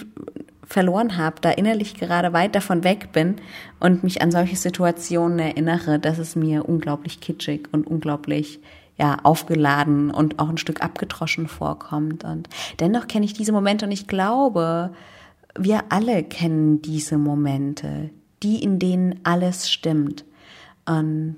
verloren 0.66 1.18
habe, 1.18 1.38
da 1.42 1.52
innerlich 1.52 1.96
gerade 1.96 2.32
weit 2.34 2.56
davon 2.56 2.84
weg 2.84 3.12
bin 3.12 3.36
und 3.80 4.04
mich 4.04 4.22
an 4.22 4.32
solche 4.32 4.56
Situationen 4.56 5.40
erinnere, 5.40 6.00
dass 6.00 6.20
es 6.20 6.36
mir 6.36 6.68
unglaublich 6.68 7.20
kitschig 7.20 7.68
und 7.72 7.86
unglaublich 7.88 8.60
ja 8.98 9.18
aufgeladen 9.24 10.12
und 10.12 10.40
auch 10.40 10.50
ein 10.50 10.58
Stück 10.58 10.82
abgetroschen 10.82 11.48
vorkommt. 11.48 12.24
Und 12.24 12.50
dennoch 12.80 13.08
kenne 13.08 13.26
ich 13.26 13.34
diese 13.34 13.52
Momente 13.52 13.86
und 13.86 13.92
ich 13.92 14.08
glaube, 14.08 14.94
wir 15.58 15.84
alle 15.90 16.24
kennen 16.24 16.82
diese 16.82 17.18
Momente, 17.18 18.10
die 18.44 18.62
in 18.64 18.80
denen 18.80 19.20
alles 19.24 19.70
stimmt. 19.70 20.26
Und 20.86 21.38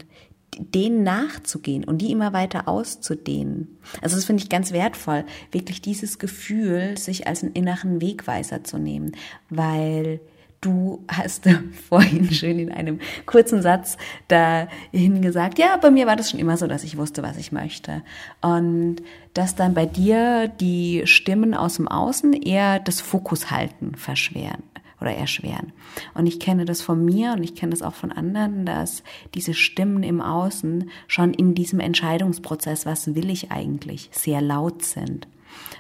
denen 0.58 1.04
nachzugehen 1.04 1.84
und 1.84 2.00
die 2.00 2.12
immer 2.12 2.34
weiter 2.34 2.68
auszudehnen. 2.68 3.78
Also 4.02 4.16
das 4.16 4.26
finde 4.26 4.44
ich 4.44 4.50
ganz 4.50 4.72
wertvoll, 4.72 5.24
wirklich 5.52 5.82
dieses 5.82 6.20
Gefühl, 6.20 6.98
sich 6.98 7.28
als 7.28 7.44
einen 7.44 7.54
inneren 7.54 8.02
Wegweiser 8.02 8.64
zu 8.64 8.78
nehmen, 8.78 9.12
weil 9.50 10.20
du 10.62 11.04
hast 11.08 11.48
vorhin 11.90 12.32
schön 12.32 12.60
in 12.60 12.72
einem 12.72 13.00
kurzen 13.26 13.62
Satz 13.62 13.98
dahin 14.28 15.22
gesagt, 15.22 15.60
ja, 15.60 15.78
bei 15.78 15.92
mir 15.92 16.08
war 16.08 16.16
das 16.16 16.32
schon 16.32 16.40
immer 16.40 16.58
so, 16.58 16.68
dass 16.68 16.84
ich 16.84 16.98
wusste, 16.98 17.24
was 17.24 17.38
ich 17.38 17.52
möchte. 17.52 18.04
Und 18.42 18.98
dass 19.34 19.56
dann 19.56 19.74
bei 19.74 19.86
dir 19.86 20.48
die 20.48 21.04
Stimmen 21.06 21.54
aus 21.54 21.76
dem 21.76 21.88
Außen 21.88 22.34
eher 22.34 22.80
das 22.80 23.02
Fokus 23.02 23.52
halten 23.52 23.96
verschweren 23.96 24.64
oder 25.00 25.14
erschweren. 25.14 25.74
Und 26.16 26.26
ich 26.26 26.40
kenne 26.40 26.66
das 26.66 26.82
von 26.82 27.06
mir 27.06 27.34
und 27.34 27.44
ich 27.44 27.56
kenne 27.56 27.72
das 27.72 27.84
auch 27.84 27.94
von 27.94 28.12
anderen, 28.12 28.66
dass 28.66 29.04
diese 29.36 29.54
Stimmen 29.54 30.02
im 30.02 30.22
Außen 30.22 30.90
schon 31.08 31.34
in 31.34 31.54
diesem 31.54 31.80
Entscheidungsprozess, 31.80 32.86
was 32.86 33.14
will 33.14 33.30
ich 33.30 33.52
eigentlich, 33.52 34.10
sehr 34.12 34.42
laut 34.42 34.84
sind. 34.84 35.28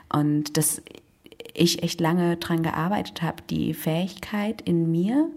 Und 0.09 0.57
dass 0.57 0.81
ich 1.57 1.83
echt 1.83 1.99
lange 1.99 2.37
dran 2.37 2.63
gearbeitet 2.63 3.21
habe, 3.21 3.43
die 3.49 3.73
Fähigkeit 3.73 4.61
in 4.61 4.91
mir, 4.91 5.29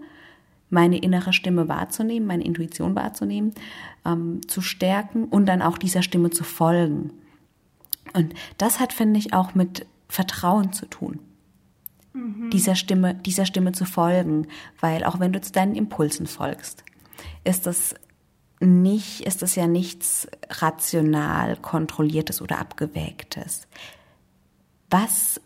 meine 0.69 0.97
innere 0.97 1.33
Stimme 1.33 1.67
wahrzunehmen, 1.67 2.27
meine 2.27 2.45
Intuition 2.45 2.95
wahrzunehmen, 2.95 3.53
ähm, 4.05 4.41
zu 4.47 4.61
stärken 4.61 5.25
und 5.25 5.45
dann 5.45 5.61
auch 5.61 5.77
dieser 5.77 6.01
Stimme 6.01 6.29
zu 6.29 6.43
folgen. 6.43 7.11
Und 8.13 8.33
das 8.57 8.79
hat, 8.79 8.93
finde 8.93 9.19
ich, 9.19 9.33
auch 9.33 9.55
mit 9.55 9.85
Vertrauen 10.07 10.73
zu 10.73 10.85
tun 10.85 11.19
mhm. 12.13 12.49
dieser 12.51 12.75
Stimme, 12.75 13.15
dieser 13.15 13.45
Stimme 13.45 13.71
zu 13.71 13.85
folgen, 13.85 14.47
weil 14.79 15.03
auch 15.03 15.19
wenn 15.19 15.33
du 15.33 15.41
zu 15.41 15.51
deinen 15.51 15.75
Impulsen 15.75 16.27
folgst, 16.27 16.83
ist 17.43 17.65
das 17.65 17.95
nicht, 18.59 19.21
ist 19.21 19.41
das 19.41 19.55
ja 19.55 19.67
nichts 19.67 20.27
rational 20.49 21.57
kontrolliertes 21.57 22.41
oder 22.41 22.59
abgewägtes. 22.59 23.67
Was 24.89 25.41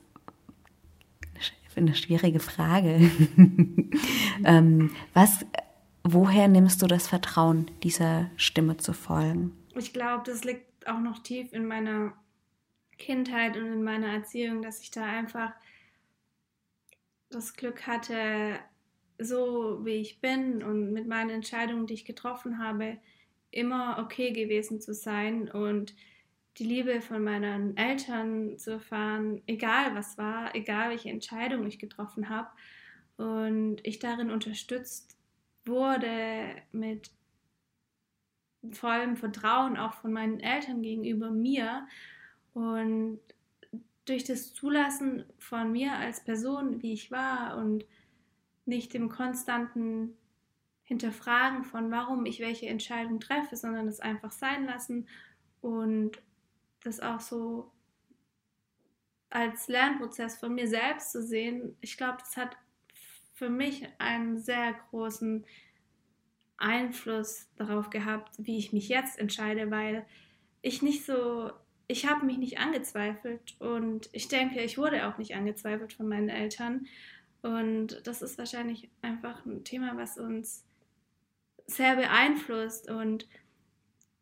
eine 1.75 1.95
schwierige 1.95 2.39
Frage. 2.39 3.11
ähm, 4.45 4.91
was, 5.13 5.45
woher 6.03 6.47
nimmst 6.47 6.81
du 6.81 6.87
das 6.87 7.07
Vertrauen, 7.07 7.71
dieser 7.83 8.29
Stimme 8.37 8.77
zu 8.77 8.93
folgen? 8.93 9.51
Ich 9.75 9.93
glaube, 9.93 10.23
das 10.25 10.43
liegt 10.43 10.87
auch 10.87 10.99
noch 10.99 11.19
tief 11.19 11.51
in 11.53 11.67
meiner 11.67 12.13
Kindheit 12.97 13.57
und 13.57 13.65
in 13.65 13.83
meiner 13.83 14.07
Erziehung, 14.07 14.61
dass 14.61 14.81
ich 14.81 14.91
da 14.91 15.03
einfach 15.03 15.51
das 17.29 17.53
Glück 17.53 17.87
hatte, 17.87 18.59
so 19.17 19.83
wie 19.85 19.95
ich 19.95 20.21
bin 20.21 20.63
und 20.63 20.91
mit 20.91 21.07
meinen 21.07 21.29
Entscheidungen, 21.29 21.87
die 21.87 21.93
ich 21.93 22.05
getroffen 22.05 22.59
habe, 22.59 22.97
immer 23.51 23.97
okay 23.99 24.31
gewesen 24.31 24.81
zu 24.81 24.93
sein 24.93 25.49
und 25.49 25.95
die 26.57 26.63
Liebe 26.63 27.01
von 27.01 27.23
meinen 27.23 27.75
Eltern 27.75 28.57
zu 28.57 28.71
erfahren, 28.71 29.41
egal 29.45 29.93
was 29.95 30.17
war, 30.17 30.55
egal 30.55 30.89
welche 30.89 31.09
Entscheidung 31.09 31.67
ich 31.67 31.79
getroffen 31.79 32.29
habe. 32.29 32.49
Und 33.17 33.77
ich 33.83 33.99
darin 33.99 34.31
unterstützt 34.31 35.17
wurde 35.65 36.55
mit 36.71 37.11
vollem 38.71 39.17
Vertrauen 39.17 39.77
auch 39.77 39.93
von 39.95 40.13
meinen 40.13 40.39
Eltern 40.39 40.81
gegenüber 40.81 41.29
mir. 41.29 41.87
Und 42.53 43.19
durch 44.05 44.23
das 44.23 44.53
Zulassen 44.53 45.25
von 45.39 45.71
mir 45.71 45.93
als 45.93 46.23
Person, 46.23 46.81
wie 46.81 46.93
ich 46.93 47.11
war 47.11 47.57
und 47.57 47.85
nicht 48.65 48.93
dem 48.93 49.09
konstanten 49.09 50.15
Hinterfragen 50.83 51.63
von, 51.63 51.91
warum 51.91 52.25
ich 52.25 52.39
welche 52.39 52.67
Entscheidung 52.67 53.19
treffe, 53.19 53.55
sondern 53.55 53.87
es 53.87 53.99
einfach 53.99 54.31
sein 54.31 54.65
lassen 54.65 55.07
und 55.61 56.21
das 56.85 56.99
auch 56.99 57.19
so 57.19 57.71
als 59.29 59.67
Lernprozess 59.67 60.37
von 60.37 60.55
mir 60.55 60.67
selbst 60.67 61.11
zu 61.11 61.21
sehen. 61.21 61.75
Ich 61.81 61.97
glaube, 61.97 62.17
das 62.19 62.37
hat 62.37 62.57
für 63.33 63.49
mich 63.49 63.87
einen 63.97 64.37
sehr 64.37 64.73
großen 64.89 65.45
Einfluss 66.57 67.49
darauf 67.57 67.89
gehabt, 67.89 68.33
wie 68.37 68.57
ich 68.57 68.71
mich 68.71 68.87
jetzt 68.87 69.19
entscheide, 69.19 69.71
weil 69.71 70.05
ich 70.61 70.81
nicht 70.81 71.05
so 71.05 71.51
ich 71.87 72.07
habe 72.07 72.25
mich 72.25 72.37
nicht 72.37 72.59
angezweifelt 72.59 73.55
und 73.59 74.09
ich 74.11 74.27
denke, 74.27 74.61
ich 74.61 74.77
wurde 74.77 75.07
auch 75.07 75.17
nicht 75.17 75.35
angezweifelt 75.35 75.93
von 75.93 76.07
meinen 76.07 76.29
Eltern. 76.29 76.87
Und 77.41 78.01
das 78.07 78.21
ist 78.21 78.37
wahrscheinlich 78.37 78.89
einfach 79.01 79.45
ein 79.45 79.63
Thema, 79.63 79.95
was 79.95 80.17
uns 80.17 80.65
sehr 81.67 81.95
beeinflusst. 81.95 82.89
Und 82.89 83.27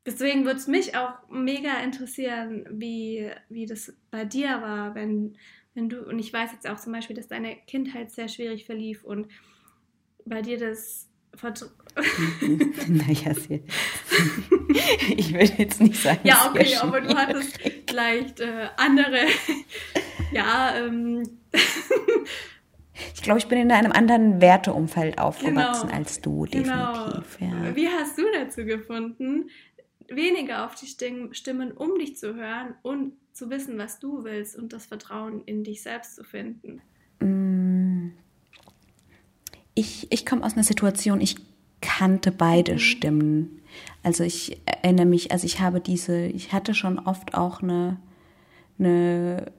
deswegen 0.06 0.46
würde 0.46 0.60
es 0.60 0.68
mich 0.68 0.96
auch 0.96 1.14
mega 1.30 1.80
interessieren, 1.84 2.66
wie, 2.70 3.30
wie 3.50 3.66
das 3.66 3.94
bei 4.12 4.26
dir 4.26 4.62
war, 4.62 4.96
wenn, 4.96 5.38
wenn 5.74 5.90
du, 5.90 6.06
und 6.06 6.20
ich 6.20 6.32
weiß 6.32 6.52
jetzt 6.52 6.70
auch 6.70 6.80
zum 6.80 6.94
Beispiel, 6.94 7.16
dass 7.16 7.28
deine 7.28 7.56
Kindheit 7.68 8.12
sehr 8.12 8.28
schwierig 8.28 8.66
verlief 8.66 9.04
und 9.04 9.28
bei 10.26 10.42
dir 10.42 10.58
das 10.58 11.10
naja, 12.88 13.32
ich 15.18 15.34
würde 15.34 15.54
jetzt 15.58 15.82
nicht 15.82 16.00
sagen. 16.00 16.20
Ja, 16.24 16.52
okay, 16.52 16.76
aber 16.76 17.02
du 17.02 17.16
hattest 17.16 17.60
vielleicht 17.90 18.40
äh, 18.40 18.68
andere. 18.78 19.26
ja, 20.32 20.76
ähm. 20.78 21.24
ich 23.16 23.24
glaube, 23.24 23.40
ich 23.40 23.48
bin 23.48 23.58
in 23.58 23.72
einem 23.72 23.92
anderen 23.92 24.42
Werteumfeld 24.42 25.18
aufgewachsen 25.18 25.88
genau, 25.88 25.98
als 25.98 26.22
du, 26.22 26.46
genau. 26.50 27.10
definitiv. 27.10 27.38
Genau. 27.40 27.64
Ja. 27.64 27.76
Wie 27.76 27.88
hast 27.88 28.18
du 28.18 28.24
dazu 28.32 28.64
gefunden, 28.64 29.50
weniger 30.10 30.66
auf 30.66 30.76
die 30.76 30.88
Stimmen 30.88 31.72
um 31.72 31.98
dich 31.98 32.18
zu 32.18 32.36
hören 32.36 32.76
und 32.82 33.14
zu 33.32 33.50
wissen, 33.50 33.78
was 33.78 34.00
du 34.00 34.24
willst 34.24 34.56
und 34.56 34.74
das 34.74 34.86
Vertrauen 34.86 35.42
in 35.46 35.64
dich 35.64 35.82
selbst 35.82 36.16
zu 36.16 36.24
finden? 36.24 36.82
Mm 37.20 37.64
ich, 39.76 40.12
ich 40.12 40.26
komme 40.26 40.44
aus 40.44 40.54
einer 40.54 40.64
Situation, 40.64 41.22
ich 41.22 41.36
kannte 41.82 42.32
beide 42.32 42.74
mhm. 42.74 42.80
Stimmen. 42.80 43.62
Also 44.04 44.24
ich 44.24 44.62
erinnere 44.66 45.06
mich, 45.06 45.32
also 45.32 45.46
ich 45.46 45.60
habe 45.60 45.82
diese, 45.82 46.26
ich 46.28 46.54
hatte 46.54 46.74
schon 46.74 47.00
oft 47.00 47.34
auch 47.34 47.62
eine, 47.62 47.98
eine 48.80 49.52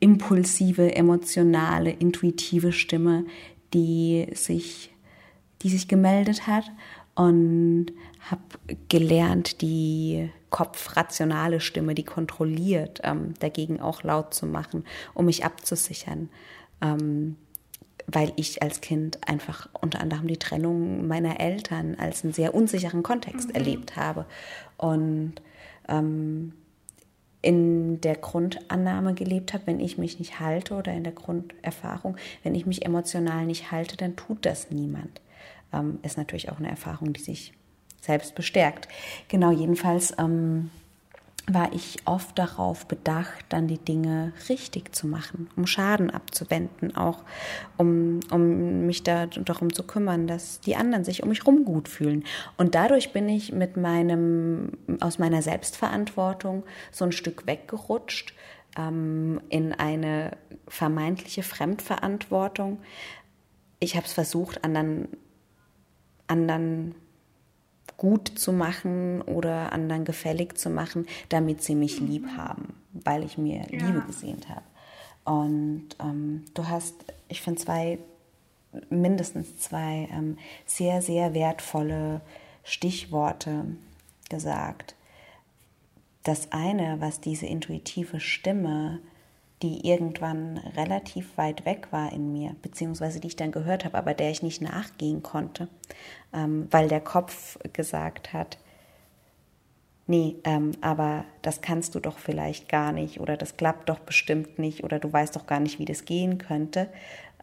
impulsive, 0.00 0.94
emotionale, 0.94 1.90
intuitive 1.90 2.72
Stimme, 2.72 3.24
die 3.72 4.26
sich, 4.34 4.92
die 5.62 5.70
sich 5.70 5.88
gemeldet 5.88 6.46
hat 6.46 6.70
und 7.14 7.86
habe 8.30 8.42
gelernt, 8.88 9.60
die 9.60 10.30
kopfrationale 10.50 11.60
Stimme, 11.60 11.94
die 11.94 12.04
kontrolliert, 12.04 13.00
ähm, 13.04 13.34
dagegen 13.40 13.80
auch 13.80 14.02
laut 14.02 14.34
zu 14.34 14.46
machen, 14.46 14.84
um 15.14 15.26
mich 15.26 15.44
abzusichern. 15.44 16.30
Ähm, 16.80 17.36
weil 18.06 18.32
ich 18.36 18.62
als 18.62 18.80
Kind 18.80 19.26
einfach 19.26 19.68
unter 19.80 20.00
anderem 20.00 20.26
die 20.26 20.36
Trennung 20.36 21.06
meiner 21.06 21.40
Eltern 21.40 21.94
als 21.94 22.22
einen 22.22 22.34
sehr 22.34 22.54
unsicheren 22.54 23.02
Kontext 23.02 23.48
mhm. 23.48 23.54
erlebt 23.54 23.96
habe. 23.96 24.26
Und 24.76 25.34
ähm, 25.88 26.52
in 27.40 28.00
der 28.00 28.16
Grundannahme 28.16 29.14
gelebt 29.14 29.52
habe, 29.52 29.66
wenn 29.66 29.80
ich 29.80 29.98
mich 29.98 30.18
nicht 30.18 30.40
halte 30.40 30.74
oder 30.74 30.92
in 30.92 31.04
der 31.04 31.12
Grunderfahrung, 31.12 32.16
wenn 32.42 32.54
ich 32.54 32.64
mich 32.64 32.84
emotional 32.86 33.44
nicht 33.44 33.70
halte, 33.70 33.96
dann 33.96 34.16
tut 34.16 34.46
das 34.46 34.70
niemand. 34.70 35.20
Ähm, 35.72 35.98
ist 36.02 36.16
natürlich 36.16 36.50
auch 36.50 36.58
eine 36.58 36.70
Erfahrung, 36.70 37.12
die 37.12 37.20
sich 37.20 37.52
selbst 38.04 38.34
bestärkt. 38.34 38.88
Genau, 39.28 39.50
jedenfalls 39.50 40.14
ähm, 40.18 40.70
war 41.46 41.72
ich 41.74 41.98
oft 42.06 42.38
darauf 42.38 42.86
bedacht, 42.86 43.44
dann 43.50 43.68
die 43.68 43.78
Dinge 43.78 44.32
richtig 44.48 44.94
zu 44.94 45.06
machen, 45.06 45.50
um 45.56 45.66
Schaden 45.66 46.10
abzuwenden, 46.10 46.96
auch 46.96 47.22
um, 47.76 48.20
um 48.30 48.86
mich 48.86 49.02
da 49.02 49.26
darum 49.26 49.72
zu 49.72 49.82
kümmern, 49.82 50.26
dass 50.26 50.60
die 50.60 50.76
anderen 50.76 51.04
sich 51.04 51.22
um 51.22 51.28
mich 51.28 51.46
rum 51.46 51.64
gut 51.64 51.88
fühlen. 51.88 52.24
Und 52.56 52.74
dadurch 52.74 53.12
bin 53.12 53.28
ich 53.28 53.52
mit 53.52 53.76
meinem, 53.76 54.72
aus 55.00 55.18
meiner 55.18 55.42
Selbstverantwortung 55.42 56.64
so 56.90 57.04
ein 57.04 57.12
Stück 57.12 57.46
weggerutscht 57.46 58.32
ähm, 58.78 59.40
in 59.50 59.74
eine 59.74 60.38
vermeintliche 60.66 61.42
Fremdverantwortung. 61.42 62.80
Ich 63.80 63.96
habe 63.96 64.06
es 64.06 64.14
versucht, 64.14 64.64
anderen, 64.64 65.08
anderen 66.26 66.94
gut 67.96 68.28
zu 68.28 68.52
machen 68.52 69.22
oder 69.22 69.72
anderen 69.72 70.04
gefällig 70.04 70.58
zu 70.58 70.70
machen, 70.70 71.06
damit 71.28 71.62
sie 71.62 71.74
mich 71.74 72.00
lieb 72.00 72.26
haben, 72.36 72.74
weil 72.92 73.24
ich 73.24 73.38
mir 73.38 73.66
ja. 73.70 73.86
Liebe 73.86 74.02
gesehnt 74.06 74.48
habe. 74.48 74.64
Und 75.24 75.88
ähm, 76.00 76.44
du 76.54 76.68
hast, 76.68 76.94
ich 77.28 77.40
finde, 77.40 77.60
zwei, 77.60 77.98
mindestens 78.90 79.58
zwei 79.58 80.08
ähm, 80.12 80.38
sehr, 80.66 81.00
sehr 81.00 81.34
wertvolle 81.34 82.20
Stichworte 82.62 83.64
gesagt. 84.28 84.94
Das 86.24 86.52
eine, 86.52 87.00
was 87.00 87.20
diese 87.20 87.46
intuitive 87.46 88.20
Stimme 88.20 89.00
die 89.62 89.88
irgendwann 89.88 90.58
relativ 90.76 91.36
weit 91.36 91.64
weg 91.64 91.88
war 91.90 92.12
in 92.12 92.32
mir, 92.32 92.54
beziehungsweise 92.62 93.20
die 93.20 93.28
ich 93.28 93.36
dann 93.36 93.52
gehört 93.52 93.84
habe, 93.84 93.96
aber 93.96 94.14
der 94.14 94.30
ich 94.30 94.42
nicht 94.42 94.60
nachgehen 94.60 95.22
konnte, 95.22 95.68
ähm, 96.32 96.68
weil 96.70 96.88
der 96.88 97.00
Kopf 97.00 97.58
gesagt 97.72 98.32
hat, 98.32 98.58
nee, 100.06 100.36
ähm, 100.44 100.72
aber 100.80 101.24
das 101.42 101.60
kannst 101.60 101.94
du 101.94 102.00
doch 102.00 102.18
vielleicht 102.18 102.68
gar 102.68 102.92
nicht 102.92 103.20
oder 103.20 103.36
das 103.36 103.56
klappt 103.56 103.88
doch 103.88 104.00
bestimmt 104.00 104.58
nicht 104.58 104.84
oder 104.84 104.98
du 104.98 105.12
weißt 105.12 105.34
doch 105.34 105.46
gar 105.46 105.60
nicht, 105.60 105.78
wie 105.78 105.86
das 105.86 106.04
gehen 106.04 106.38
könnte. 106.38 106.88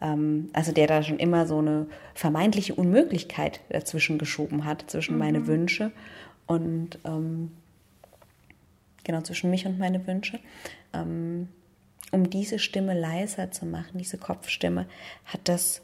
Ähm, 0.00 0.50
also 0.52 0.72
der 0.72 0.86
da 0.86 1.02
schon 1.02 1.18
immer 1.18 1.46
so 1.46 1.58
eine 1.58 1.86
vermeintliche 2.14 2.74
Unmöglichkeit 2.74 3.60
dazwischen 3.70 4.18
geschoben 4.18 4.64
hat, 4.64 4.84
zwischen 4.90 5.14
mhm. 5.14 5.18
meine 5.18 5.46
Wünsche 5.46 5.92
und 6.46 6.98
ähm, 7.04 7.52
genau 9.04 9.22
zwischen 9.22 9.50
mich 9.50 9.66
und 9.66 9.78
meine 9.78 10.06
Wünsche. 10.06 10.38
Ähm, 10.92 11.48
um 12.12 12.30
diese 12.30 12.58
Stimme 12.58 12.98
leiser 12.98 13.50
zu 13.50 13.66
machen, 13.66 13.98
diese 13.98 14.18
Kopfstimme, 14.18 14.86
hat 15.24 15.40
das 15.44 15.82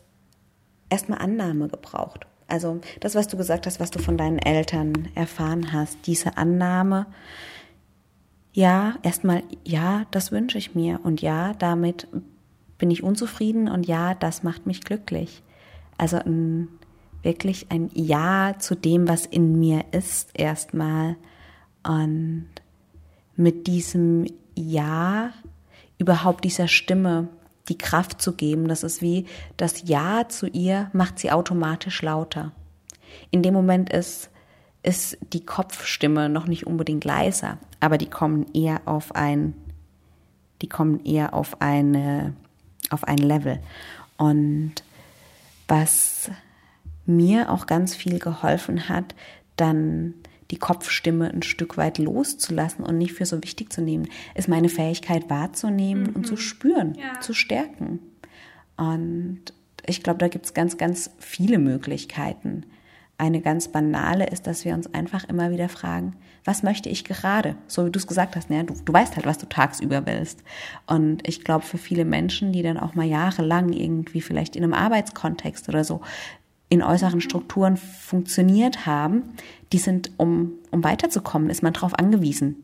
erstmal 0.91 1.19
Annahme 1.19 1.69
gebraucht. 1.69 2.27
Also 2.47 2.81
das, 3.01 3.15
was 3.15 3.29
du 3.29 3.37
gesagt 3.37 3.67
hast, 3.67 3.81
was 3.81 3.91
du 3.91 3.99
von 3.99 4.17
deinen 4.17 4.39
Eltern 4.39 5.09
erfahren 5.15 5.73
hast, 5.73 6.07
diese 6.07 6.37
Annahme, 6.37 7.07
ja, 8.53 8.97
erstmal, 9.03 9.43
ja, 9.65 10.07
das 10.11 10.33
wünsche 10.33 10.59
ich 10.59 10.75
mir 10.75 11.01
und 11.03 11.21
ja, 11.21 11.53
damit 11.55 12.09
bin 12.79 12.91
ich 12.91 13.03
unzufrieden 13.03 13.69
und 13.69 13.87
ja, 13.87 14.15
das 14.15 14.43
macht 14.43 14.67
mich 14.67 14.81
glücklich. 14.81 15.43
Also 15.99 16.17
ein, 16.17 16.69
wirklich 17.23 17.71
ein 17.71 17.91
Ja 17.93 18.55
zu 18.59 18.75
dem, 18.75 19.09
was 19.09 19.27
in 19.27 19.59
mir 19.59 19.85
ist, 19.91 20.31
erstmal. 20.35 21.17
Und 21.87 22.49
mit 23.37 23.67
diesem 23.67 24.27
Ja 24.57 25.33
überhaupt 25.99 26.45
dieser 26.45 26.69
Stimme 26.69 27.29
die 27.69 27.79
Kraft 27.79 28.23
zu 28.23 28.33
geben. 28.33 28.69
Das 28.69 28.83
ist 28.83 29.03
wie 29.03 29.27
das 29.57 29.89
Ja 29.89 30.29
zu 30.29 30.47
ihr 30.47 30.91
macht 30.93 31.19
sie 31.19 31.31
automatisch 31.31 32.03
lauter. 32.03 32.53
In 33.31 33.43
dem 33.43 33.55
Moment 33.55 33.91
ist, 33.91 34.31
ist 34.83 35.19
die 35.33 35.45
Kopfstimme 35.45 36.29
noch 36.29 36.47
nicht 36.47 36.67
unbedingt 36.67 37.05
leiser, 37.05 37.59
aber 37.81 37.99
die 37.99 38.09
kommen 38.09 38.47
eher 38.55 38.83
auf 38.87 39.15
ein, 39.15 39.55
die 40.63 40.69
kommen 40.69 41.05
eher 41.05 41.35
auf 41.35 41.61
eine, 41.61 42.35
auf 42.91 43.05
ein 43.05 43.19
Level. 43.19 43.61
Und 44.17 44.75
was 45.67 46.31
mir 47.07 47.51
auch 47.51 47.67
ganz 47.67 47.95
viel 47.95 48.19
geholfen 48.19 48.89
hat, 48.89 49.15
dann 49.57 50.15
die 50.51 50.57
Kopfstimme 50.57 51.31
ein 51.31 51.43
Stück 51.43 51.77
weit 51.77 51.99
loszulassen 51.99 52.85
und 52.85 52.99
nicht 52.99 53.13
für 53.13 53.27
so 53.27 53.43
wichtig 53.43 53.73
zu 53.73 53.83
nehmen, 53.83 54.09
ist 54.35 54.49
meine 54.49 54.69
Fähigkeit 54.69 55.29
wahrzunehmen 55.29 56.05
mhm. 56.05 56.17
und 56.17 56.27
zu 56.27 56.35
mhm. 56.35 56.39
spüren, 56.39 56.95
ja. 56.95 57.21
zu 57.21 57.35
stärken. 57.35 58.01
Und 58.77 59.41
ich 59.87 60.03
glaube, 60.03 60.19
da 60.19 60.29
gibt 60.29 60.47
es 60.47 60.55
ganz, 60.55 60.77
ganz 60.77 61.11
viele 61.19 61.59
Möglichkeiten. 61.59 62.65
Eine 63.19 63.41
ganz 63.41 63.69
banale 63.69 64.27
ist, 64.27 64.47
dass 64.47 64.65
wir 64.65 64.75
uns 64.75 64.95
einfach 64.95 65.25
immer 65.25 65.51
wieder 65.51 65.69
fragen, 65.69 66.15
was 66.45 66.63
möchte 66.63 66.89
ich 66.89 67.05
gerade? 67.05 67.57
So 67.67 67.85
wie 67.85 67.91
du 67.91 67.99
es 67.99 68.07
gesagt 68.07 68.37
hast, 68.37 68.49
ne? 68.49 68.65
du, 68.65 68.75
du 68.83 68.93
weißt 68.93 69.17
halt, 69.17 69.27
was 69.27 69.39
du 69.39 69.47
tagsüber 69.47 70.07
willst. 70.07 70.45
Und 70.87 71.27
ich 71.27 71.43
glaube, 71.43 71.65
für 71.65 71.79
viele 71.79 72.05
Menschen, 72.05 72.53
die 72.53 72.63
dann 72.63 72.79
auch 72.79 72.95
mal 72.95 73.07
jahrelang 73.07 73.73
irgendwie 73.73 74.21
vielleicht 74.21 74.57
in 74.57 74.63
einem 74.63 74.73
Arbeitskontext 74.73 75.69
oder 75.69 75.85
so 75.85 76.01
in 76.69 76.83
äußeren 76.83 77.21
Strukturen 77.21 77.77
funktioniert 77.77 78.87
haben, 78.87 79.23
die 79.73 79.79
sind, 79.79 80.13
um, 80.17 80.53
um 80.71 80.85
weiterzukommen, 80.85 81.51
ist 81.51 81.63
man 81.63 81.73
darauf 81.73 81.99
angewiesen, 81.99 82.63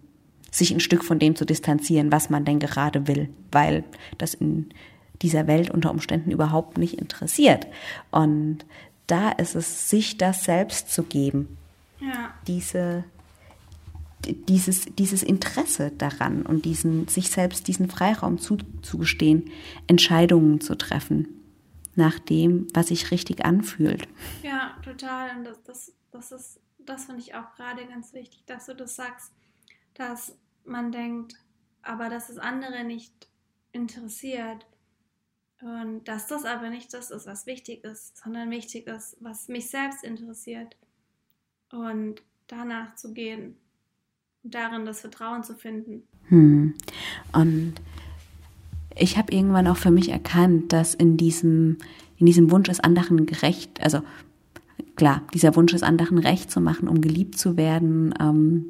sich 0.51 0.73
ein 0.73 0.81
Stück 0.81 1.05
von 1.05 1.19
dem 1.19 1.37
zu 1.37 1.45
distanzieren, 1.45 2.12
was 2.12 2.31
man 2.31 2.45
denn 2.45 2.59
gerade 2.59 3.09
will, 3.09 3.29
weil 3.51 3.85
das 4.19 4.35
in 4.35 4.71
dieser 5.23 5.47
Welt 5.47 5.71
unter 5.71 5.90
Umständen 5.90 6.31
überhaupt 6.31 6.79
nicht 6.79 6.95
interessiert. 6.95 7.67
Und 8.11 8.59
da 9.07 9.31
ist 9.31 9.55
es, 9.55 9.90
sich 9.90 10.19
das 10.19 10.45
selbst 10.45 10.93
zu 10.93 11.03
geben, 11.03 11.57
ja. 12.01 12.31
diese, 12.47 13.05
dieses, 14.49 14.87
dieses 14.99 15.23
Interesse 15.23 15.93
daran 15.97 16.43
und 16.43 16.64
diesen, 16.64 17.09
sich 17.09 17.31
selbst 17.31 17.69
diesen 17.69 17.88
Freiraum 17.88 18.38
zuzugestehen, 18.38 19.51
Entscheidungen 19.87 20.61
zu 20.61 20.75
treffen 20.75 21.29
nach 21.97 22.19
dem, 22.19 22.67
was 22.75 22.89
sich 22.89 23.11
richtig 23.11 23.45
anfühlt. 23.45 24.09
Ja, 24.43 24.77
total. 24.85 25.37
Und 25.37 25.45
das, 25.45 25.63
das, 25.63 25.93
das 26.11 26.33
ist, 26.33 26.61
das 26.79 27.07
finde 27.07 27.21
ich 27.21 27.35
auch 27.35 27.55
gerade 27.55 27.87
ganz 27.87 28.13
wichtig, 28.13 28.45
dass 28.47 28.67
du 28.67 28.75
das 28.75 28.97
sagst, 28.97 29.33
dass 29.95 30.37
man 30.65 30.93
denkt, 30.93 31.37
aber 31.83 32.09
dass 32.09 32.29
es 32.29 32.39
andere 32.39 32.85
nicht 32.85 33.29
interessiert. 33.73 34.67
Und 35.61 36.05
dass 36.05 36.27
das 36.27 36.45
aber 36.45 36.69
nicht 36.69 36.93
das 36.93 37.11
ist, 37.11 37.27
was 37.27 37.47
wichtig 37.47 37.85
ist, 37.85 38.19
sondern 38.19 38.51
wichtig 38.51 38.87
ist, 38.87 39.17
was 39.21 39.49
mich 39.49 39.71
selbst 39.71 40.05
interessiert. 40.05 40.77
Und 41.71 42.23
danach 42.47 42.95
zu 42.97 43.15
gehen 43.15 43.57
und 44.43 44.55
darin 44.55 44.85
das 44.85 45.01
Vertrauen 45.01 45.43
zu 45.43 45.55
finden. 45.55 46.07
Hm. 46.29 46.75
Und 47.33 47.75
ich 48.97 49.17
habe 49.17 49.33
irgendwann 49.33 49.67
auch 49.67 49.77
für 49.77 49.91
mich 49.91 50.11
erkannt, 50.11 50.73
dass 50.73 50.95
in 50.95 51.17
diesem, 51.17 51.79
in 52.17 52.27
diesem 52.27 52.51
Wunsch, 52.51 52.69
es 52.69 52.81
anderen 52.81 53.27
gerecht, 53.27 53.83
also 53.83 54.01
klar, 54.97 55.23
dieser 55.33 55.57
Wunsch, 55.57 55.73
es 55.75 55.83
anderen 55.83 56.19
recht 56.19 56.51
zu 56.51 56.61
machen, 56.61 56.89
um 56.89 57.01
geliebt 57.01 57.39
zu 57.39 57.57
werden, 57.57 58.15
ähm, 58.21 58.67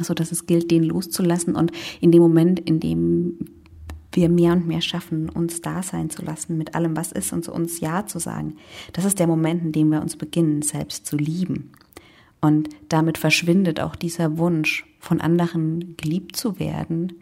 so 0.00 0.14
dass 0.14 0.32
es 0.32 0.46
gilt, 0.46 0.70
den 0.70 0.84
loszulassen 0.84 1.54
und 1.54 1.72
in 2.00 2.12
dem 2.12 2.22
Moment, 2.22 2.60
in 2.60 2.80
dem 2.80 3.38
wir 4.12 4.28
mehr 4.28 4.52
und 4.52 4.66
mehr 4.66 4.82
schaffen, 4.82 5.30
uns 5.30 5.62
da 5.62 5.82
sein 5.82 6.10
zu 6.10 6.22
lassen 6.22 6.58
mit 6.58 6.74
allem, 6.74 6.96
was 6.96 7.12
ist 7.12 7.32
und 7.32 7.44
zu 7.44 7.52
uns 7.52 7.80
Ja 7.80 8.06
zu 8.06 8.18
sagen. 8.18 8.56
Das 8.92 9.06
ist 9.06 9.18
der 9.18 9.26
Moment, 9.26 9.62
in 9.62 9.72
dem 9.72 9.88
wir 9.90 10.02
uns 10.02 10.16
beginnen, 10.16 10.60
selbst 10.60 11.06
zu 11.06 11.16
lieben. 11.16 11.70
Und 12.40 12.68
damit 12.88 13.18
verschwindet 13.18 13.80
auch 13.80 13.96
dieser 13.96 14.36
Wunsch, 14.36 14.84
von 14.98 15.20
anderen 15.20 15.96
geliebt 15.96 16.36
zu 16.36 16.58
werden. 16.60 17.12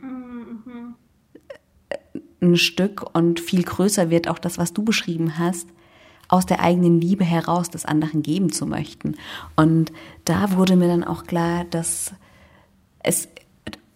Ein 2.40 2.57
Stück 2.57 3.14
und 3.14 3.40
viel 3.40 3.62
größer 3.62 4.11
wird 4.11 4.29
auch 4.29 4.38
das, 4.38 4.59
was 4.59 4.72
du 4.72 4.83
beschrieben 4.83 5.38
hast, 5.38 5.68
aus 6.29 6.46
der 6.46 6.61
eigenen 6.61 7.00
Liebe 7.00 7.24
heraus 7.24 7.70
des 7.70 7.85
anderen 7.85 8.22
geben 8.22 8.53
zu 8.53 8.66
möchten. 8.66 9.16
Und 9.57 9.92
da 10.24 10.57
wurde 10.57 10.76
mir 10.76 10.88
dann 10.88 11.05
auch 11.05 11.24
klar, 11.24 11.64
dass 11.64 12.12
es 13.03 13.29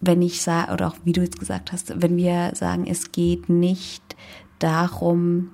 wenn 0.07 0.23
ich 0.23 0.43
sage, 0.43 0.73
oder 0.73 0.89
auch 0.89 0.97
wie 1.05 1.13
du 1.13 1.23
jetzt 1.23 1.39
gesagt 1.39 1.73
hast, 1.73 2.03
wenn 2.03 2.17
wir 2.17 2.53
sagen, 2.55 2.87
es 2.87 3.13
geht 3.13 3.49
nicht 3.49 4.17
darum, 4.59 5.51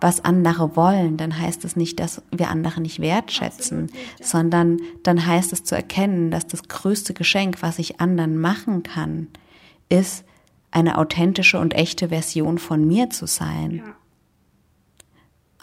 was 0.00 0.24
andere 0.24 0.76
wollen, 0.76 1.16
dann 1.16 1.38
heißt 1.38 1.64
es 1.64 1.74
nicht, 1.74 1.98
dass 1.98 2.22
wir 2.30 2.50
andere 2.50 2.80
nicht 2.80 3.00
wertschätzen, 3.00 3.82
nicht, 3.84 3.94
ja. 4.20 4.26
sondern 4.26 4.78
dann 5.02 5.26
heißt 5.26 5.52
es 5.52 5.64
zu 5.64 5.74
erkennen, 5.74 6.30
dass 6.30 6.46
das 6.46 6.68
größte 6.68 7.14
Geschenk, 7.14 7.62
was 7.62 7.78
ich 7.78 8.00
anderen 8.00 8.38
machen 8.38 8.84
kann, 8.84 9.26
ist, 9.88 10.24
eine 10.70 10.98
authentische 10.98 11.58
und 11.58 11.74
echte 11.74 12.08
Version 12.08 12.58
von 12.58 12.86
mir 12.86 13.10
zu 13.10 13.26
sein. 13.26 13.82
Ja. 13.84 13.94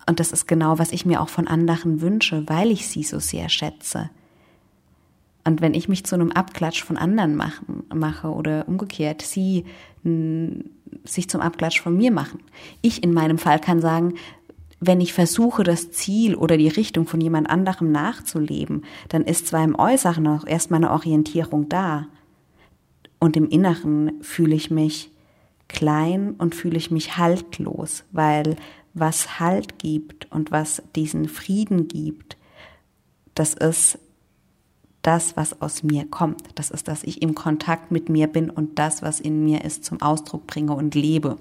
Und 0.07 0.19
das 0.19 0.31
ist 0.31 0.47
genau, 0.47 0.77
was 0.77 0.91
ich 0.91 1.05
mir 1.05 1.21
auch 1.21 1.29
von 1.29 1.47
anderen 1.47 2.01
wünsche, 2.01 2.43
weil 2.47 2.71
ich 2.71 2.87
sie 2.87 3.03
so 3.03 3.19
sehr 3.19 3.49
schätze. 3.49 4.09
Und 5.43 5.61
wenn 5.61 5.73
ich 5.73 5.87
mich 5.87 6.05
zu 6.05 6.15
einem 6.15 6.31
Abklatsch 6.31 6.83
von 6.83 6.97
anderen 6.97 7.35
machen, 7.35 7.83
mache 7.93 8.29
oder 8.29 8.67
umgekehrt, 8.67 9.21
sie 9.21 9.65
sich 11.03 11.29
zum 11.29 11.41
Abklatsch 11.41 11.81
von 11.81 11.97
mir 11.97 12.11
machen. 12.11 12.39
Ich 12.81 13.03
in 13.03 13.11
meinem 13.11 13.39
Fall 13.39 13.59
kann 13.59 13.81
sagen, 13.81 14.13
wenn 14.79 15.01
ich 15.01 15.13
versuche, 15.13 15.63
das 15.63 15.91
Ziel 15.91 16.35
oder 16.35 16.57
die 16.57 16.67
Richtung 16.67 17.07
von 17.07 17.21
jemand 17.21 17.49
anderem 17.49 17.91
nachzuleben, 17.91 18.83
dann 19.09 19.23
ist 19.23 19.47
zwar 19.47 19.63
im 19.63 19.73
Äußeren 19.73 20.27
auch 20.27 20.45
erstmal 20.45 20.83
eine 20.83 20.91
Orientierung 20.91 21.69
da. 21.69 22.07
Und 23.19 23.37
im 23.37 23.49
Inneren 23.49 24.21
fühle 24.21 24.55
ich 24.55 24.71
mich 24.71 25.11
klein 25.67 26.35
und 26.37 26.55
fühle 26.55 26.77
ich 26.77 26.91
mich 26.91 27.17
haltlos, 27.17 28.03
weil 28.11 28.55
was 28.93 29.39
Halt 29.39 29.79
gibt 29.79 30.31
und 30.31 30.51
was 30.51 30.81
diesen 30.95 31.27
Frieden 31.27 31.87
gibt, 31.87 32.37
das 33.33 33.53
ist 33.53 33.99
das, 35.01 35.37
was 35.37 35.61
aus 35.61 35.83
mir 35.83 36.05
kommt. 36.09 36.57
Das 36.57 36.71
ist, 36.71 36.87
dass 36.87 37.03
ich 37.03 37.21
im 37.21 37.35
Kontakt 37.35 37.91
mit 37.91 38.09
mir 38.09 38.27
bin 38.27 38.49
und 38.49 38.79
das, 38.79 39.01
was 39.01 39.19
in 39.19 39.43
mir 39.43 39.63
ist, 39.63 39.85
zum 39.85 40.01
Ausdruck 40.01 40.47
bringe 40.47 40.73
und 40.73 40.95
lebe. 40.95 41.37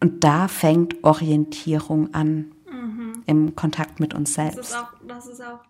Und 0.00 0.24
da 0.24 0.48
fängt 0.48 1.02
Orientierung 1.04 2.14
an 2.14 2.52
mhm. 2.70 3.24
im 3.26 3.56
Kontakt 3.56 4.00
mit 4.00 4.14
uns 4.14 4.34
selbst. 4.34 4.58
Das 4.58 4.68
ist, 4.70 4.76
auch, 4.76 4.92
das 5.06 5.26
ist 5.26 5.42
auch 5.42 5.60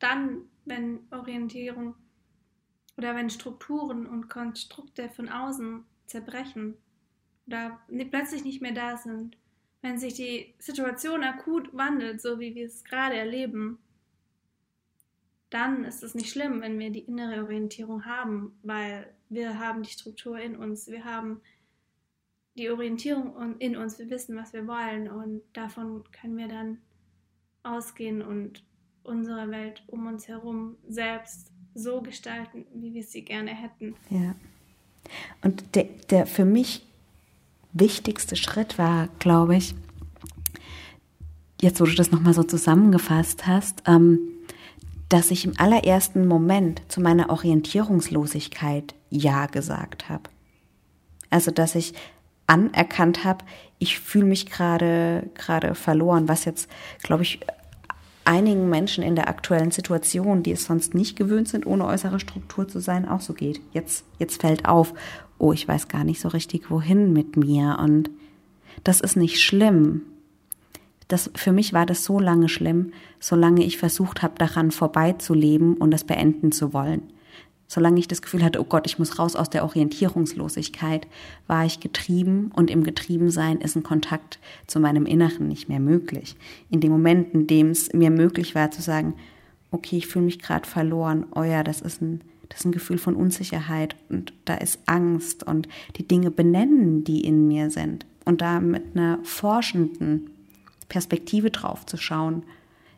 dann, 0.00 0.38
wenn 0.64 1.00
Orientierung 1.10 1.94
oder 3.00 3.16
wenn 3.16 3.30
Strukturen 3.30 4.04
und 4.06 4.28
Konstrukte 4.28 5.08
von 5.08 5.30
außen 5.30 5.84
zerbrechen 6.04 6.76
oder 7.46 7.80
plötzlich 8.10 8.44
nicht 8.44 8.60
mehr 8.60 8.74
da 8.74 8.98
sind, 8.98 9.38
wenn 9.80 9.98
sich 9.98 10.12
die 10.12 10.52
Situation 10.58 11.24
akut 11.24 11.72
wandelt, 11.72 12.20
so 12.20 12.38
wie 12.38 12.54
wir 12.54 12.66
es 12.66 12.84
gerade 12.84 13.16
erleben, 13.16 13.78
dann 15.48 15.84
ist 15.84 16.02
es 16.02 16.14
nicht 16.14 16.28
schlimm, 16.28 16.60
wenn 16.60 16.78
wir 16.78 16.90
die 16.90 17.06
innere 17.06 17.42
Orientierung 17.42 18.04
haben, 18.04 18.58
weil 18.62 19.10
wir 19.30 19.58
haben 19.58 19.82
die 19.82 19.90
Struktur 19.90 20.38
in 20.38 20.54
uns, 20.54 20.86
wir 20.88 21.06
haben 21.06 21.40
die 22.58 22.68
Orientierung 22.68 23.58
in 23.60 23.78
uns, 23.78 23.98
wir 23.98 24.10
wissen, 24.10 24.36
was 24.36 24.52
wir 24.52 24.66
wollen 24.66 25.08
und 25.08 25.40
davon 25.54 26.04
können 26.12 26.36
wir 26.36 26.48
dann 26.48 26.82
ausgehen 27.62 28.20
und 28.20 28.62
unsere 29.04 29.50
Welt 29.50 29.84
um 29.86 30.06
uns 30.06 30.28
herum 30.28 30.76
selbst 30.86 31.50
so 31.74 32.00
gestalten, 32.00 32.64
wie 32.74 32.94
wir 32.94 33.04
sie 33.04 33.22
gerne 33.22 33.50
hätten. 33.50 33.94
Ja. 34.10 34.34
Und 35.42 35.74
der, 35.74 35.84
der 36.10 36.26
für 36.26 36.44
mich 36.44 36.86
wichtigste 37.72 38.36
Schritt 38.36 38.78
war, 38.78 39.08
glaube 39.18 39.56
ich, 39.56 39.74
jetzt 41.60 41.80
wo 41.80 41.84
du 41.84 41.94
das 41.94 42.10
nochmal 42.10 42.34
so 42.34 42.42
zusammengefasst 42.42 43.46
hast, 43.46 43.82
ähm, 43.86 44.18
dass 45.08 45.30
ich 45.30 45.44
im 45.44 45.58
allerersten 45.58 46.26
Moment 46.26 46.82
zu 46.88 47.00
meiner 47.00 47.30
Orientierungslosigkeit 47.30 48.94
Ja 49.10 49.46
gesagt 49.46 50.08
habe. 50.08 50.24
Also, 51.30 51.50
dass 51.50 51.74
ich 51.74 51.94
anerkannt 52.46 53.24
habe, 53.24 53.44
ich 53.78 53.98
fühle 53.98 54.26
mich 54.26 54.46
gerade 54.46 55.28
gerade 55.34 55.74
verloren, 55.74 56.28
was 56.28 56.44
jetzt, 56.44 56.68
glaube 57.02 57.22
ich, 57.22 57.40
einigen 58.30 58.68
Menschen 58.68 59.02
in 59.02 59.16
der 59.16 59.28
aktuellen 59.28 59.72
Situation, 59.72 60.44
die 60.44 60.52
es 60.52 60.64
sonst 60.64 60.94
nicht 60.94 61.16
gewöhnt 61.16 61.48
sind, 61.48 61.66
ohne 61.66 61.84
äußere 61.84 62.20
Struktur 62.20 62.68
zu 62.68 62.78
sein, 62.78 63.08
auch 63.08 63.20
so 63.20 63.32
geht. 63.32 63.60
Jetzt, 63.72 64.04
jetzt 64.20 64.40
fällt 64.40 64.66
auf, 64.66 64.94
oh, 65.38 65.52
ich 65.52 65.66
weiß 65.66 65.88
gar 65.88 66.04
nicht 66.04 66.20
so 66.20 66.28
richtig, 66.28 66.70
wohin 66.70 67.12
mit 67.12 67.36
mir. 67.36 67.78
Und 67.80 68.08
das 68.84 69.00
ist 69.00 69.16
nicht 69.16 69.42
schlimm. 69.42 70.02
Das, 71.08 71.28
für 71.34 71.50
mich 71.50 71.72
war 71.72 71.86
das 71.86 72.04
so 72.04 72.20
lange 72.20 72.48
schlimm, 72.48 72.92
solange 73.18 73.64
ich 73.64 73.78
versucht 73.78 74.22
habe, 74.22 74.34
daran 74.38 74.70
vorbeizuleben 74.70 75.74
und 75.74 75.90
das 75.90 76.04
beenden 76.04 76.52
zu 76.52 76.72
wollen. 76.72 77.02
Solange 77.72 78.00
ich 78.00 78.08
das 78.08 78.20
Gefühl 78.20 78.42
hatte, 78.42 78.60
oh 78.60 78.64
Gott, 78.64 78.84
ich 78.88 78.98
muss 78.98 79.20
raus 79.20 79.36
aus 79.36 79.48
der 79.48 79.62
Orientierungslosigkeit, 79.62 81.06
war 81.46 81.64
ich 81.64 81.78
getrieben 81.78 82.50
und 82.52 82.68
im 82.68 82.82
Getriebensein 82.82 83.60
ist 83.60 83.76
ein 83.76 83.84
Kontakt 83.84 84.40
zu 84.66 84.80
meinem 84.80 85.06
Inneren 85.06 85.46
nicht 85.46 85.68
mehr 85.68 85.78
möglich. 85.78 86.34
In 86.68 86.80
dem 86.80 86.90
Moment, 86.90 87.32
in 87.32 87.46
dem 87.46 87.70
es 87.70 87.92
mir 87.92 88.10
möglich 88.10 88.56
war 88.56 88.72
zu 88.72 88.82
sagen, 88.82 89.14
okay, 89.70 89.98
ich 89.98 90.08
fühle 90.08 90.24
mich 90.24 90.40
gerade 90.40 90.68
verloren, 90.68 91.26
oh 91.32 91.44
ja, 91.44 91.62
das 91.62 91.80
das 91.80 91.92
ist 91.92 92.02
ein 92.02 92.72
Gefühl 92.72 92.98
von 92.98 93.14
Unsicherheit 93.14 93.94
und 94.08 94.32
da 94.46 94.54
ist 94.54 94.80
Angst 94.86 95.44
und 95.44 95.68
die 95.94 96.08
Dinge 96.08 96.32
benennen, 96.32 97.04
die 97.04 97.20
in 97.20 97.46
mir 97.46 97.70
sind 97.70 98.04
und 98.24 98.40
da 98.40 98.58
mit 98.58 98.96
einer 98.96 99.20
forschenden 99.22 100.30
Perspektive 100.88 101.52
drauf 101.52 101.86
zu 101.86 101.96
schauen, 101.96 102.42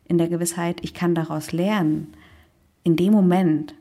in 0.07 0.17
der 0.17 0.29
Gewissheit, 0.29 0.79
ich 0.81 0.95
kann 0.95 1.15
daraus 1.15 1.53
lernen. 1.53 2.15
In 2.85 2.97
dem 2.97 3.13
Moment 3.13 3.75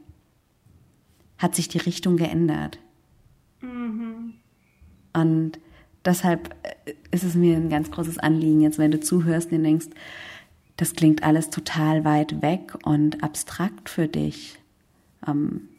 hat 1.41 1.55
sich 1.55 1.67
die 1.67 1.79
Richtung 1.79 2.17
geändert. 2.17 2.79
Mhm. 3.61 4.33
Und 5.13 5.59
deshalb 6.05 6.55
äh, 6.63 6.93
ist 7.11 7.23
es 7.23 7.35
mir 7.35 7.57
ein 7.57 7.69
ganz 7.69 7.91
großes 7.91 8.17
Anliegen, 8.17 8.61
jetzt 8.61 8.77
wenn 8.77 8.91
du 8.91 8.99
zuhörst 8.99 9.51
und 9.51 9.63
denkst, 9.63 9.87
das 10.77 10.93
klingt 10.93 11.23
alles 11.23 11.49
total 11.49 12.05
weit 12.05 12.41
weg 12.41 12.75
und 12.83 13.23
abstrakt 13.23 13.89
für 13.89 14.07
dich, 14.07 14.57
ähm, 15.27 15.69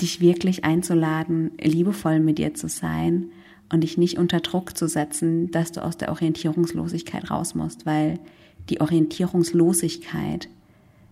dich 0.00 0.20
wirklich 0.20 0.64
einzuladen, 0.64 1.50
liebevoll 1.60 2.20
mit 2.20 2.38
dir 2.38 2.54
zu 2.54 2.68
sein 2.68 3.30
und 3.70 3.82
dich 3.82 3.98
nicht 3.98 4.18
unter 4.18 4.40
Druck 4.40 4.76
zu 4.76 4.86
setzen, 4.86 5.50
dass 5.50 5.72
du 5.72 5.82
aus 5.82 5.96
der 5.96 6.10
Orientierungslosigkeit 6.10 7.30
raus 7.30 7.54
musst, 7.54 7.86
weil 7.86 8.20
die 8.68 8.80
Orientierungslosigkeit 8.80 10.48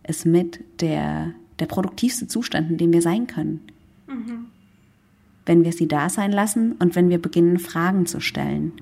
ist 0.06 0.26
mit 0.26 0.62
der, 0.80 1.34
der 1.58 1.66
produktivste 1.66 2.26
Zustand, 2.26 2.70
in 2.70 2.78
dem 2.78 2.92
wir 2.92 3.02
sein 3.02 3.26
können. 3.26 3.60
Mhm. 4.06 4.46
Wenn 5.44 5.64
wir 5.64 5.72
sie 5.72 5.88
da 5.88 6.08
sein 6.08 6.32
lassen 6.32 6.72
und 6.72 6.96
wenn 6.96 7.08
wir 7.08 7.20
beginnen, 7.20 7.58
Fragen 7.58 8.06
zu 8.06 8.20
stellen. 8.20 8.72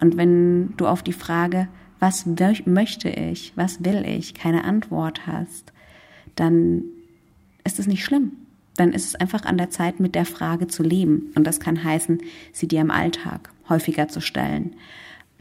Und 0.00 0.16
wenn 0.16 0.76
du 0.76 0.86
auf 0.86 1.02
die 1.02 1.12
Frage, 1.12 1.68
was 1.98 2.26
möchte 2.26 3.08
ich, 3.08 3.52
was 3.56 3.84
will 3.84 4.04
ich, 4.06 4.34
keine 4.34 4.64
Antwort 4.64 5.26
hast, 5.26 5.72
dann 6.36 6.84
ist 7.64 7.78
es 7.78 7.86
nicht 7.86 8.04
schlimm 8.04 8.32
dann 8.76 8.92
ist 8.92 9.06
es 9.06 9.14
einfach 9.14 9.44
an 9.44 9.58
der 9.58 9.70
Zeit, 9.70 10.00
mit 10.00 10.14
der 10.14 10.26
Frage 10.26 10.66
zu 10.66 10.82
leben. 10.82 11.32
Und 11.34 11.46
das 11.46 11.60
kann 11.60 11.82
heißen, 11.82 12.20
sie 12.52 12.68
dir 12.68 12.80
im 12.80 12.90
Alltag 12.90 13.50
häufiger 13.68 14.08
zu 14.08 14.20
stellen. 14.20 14.76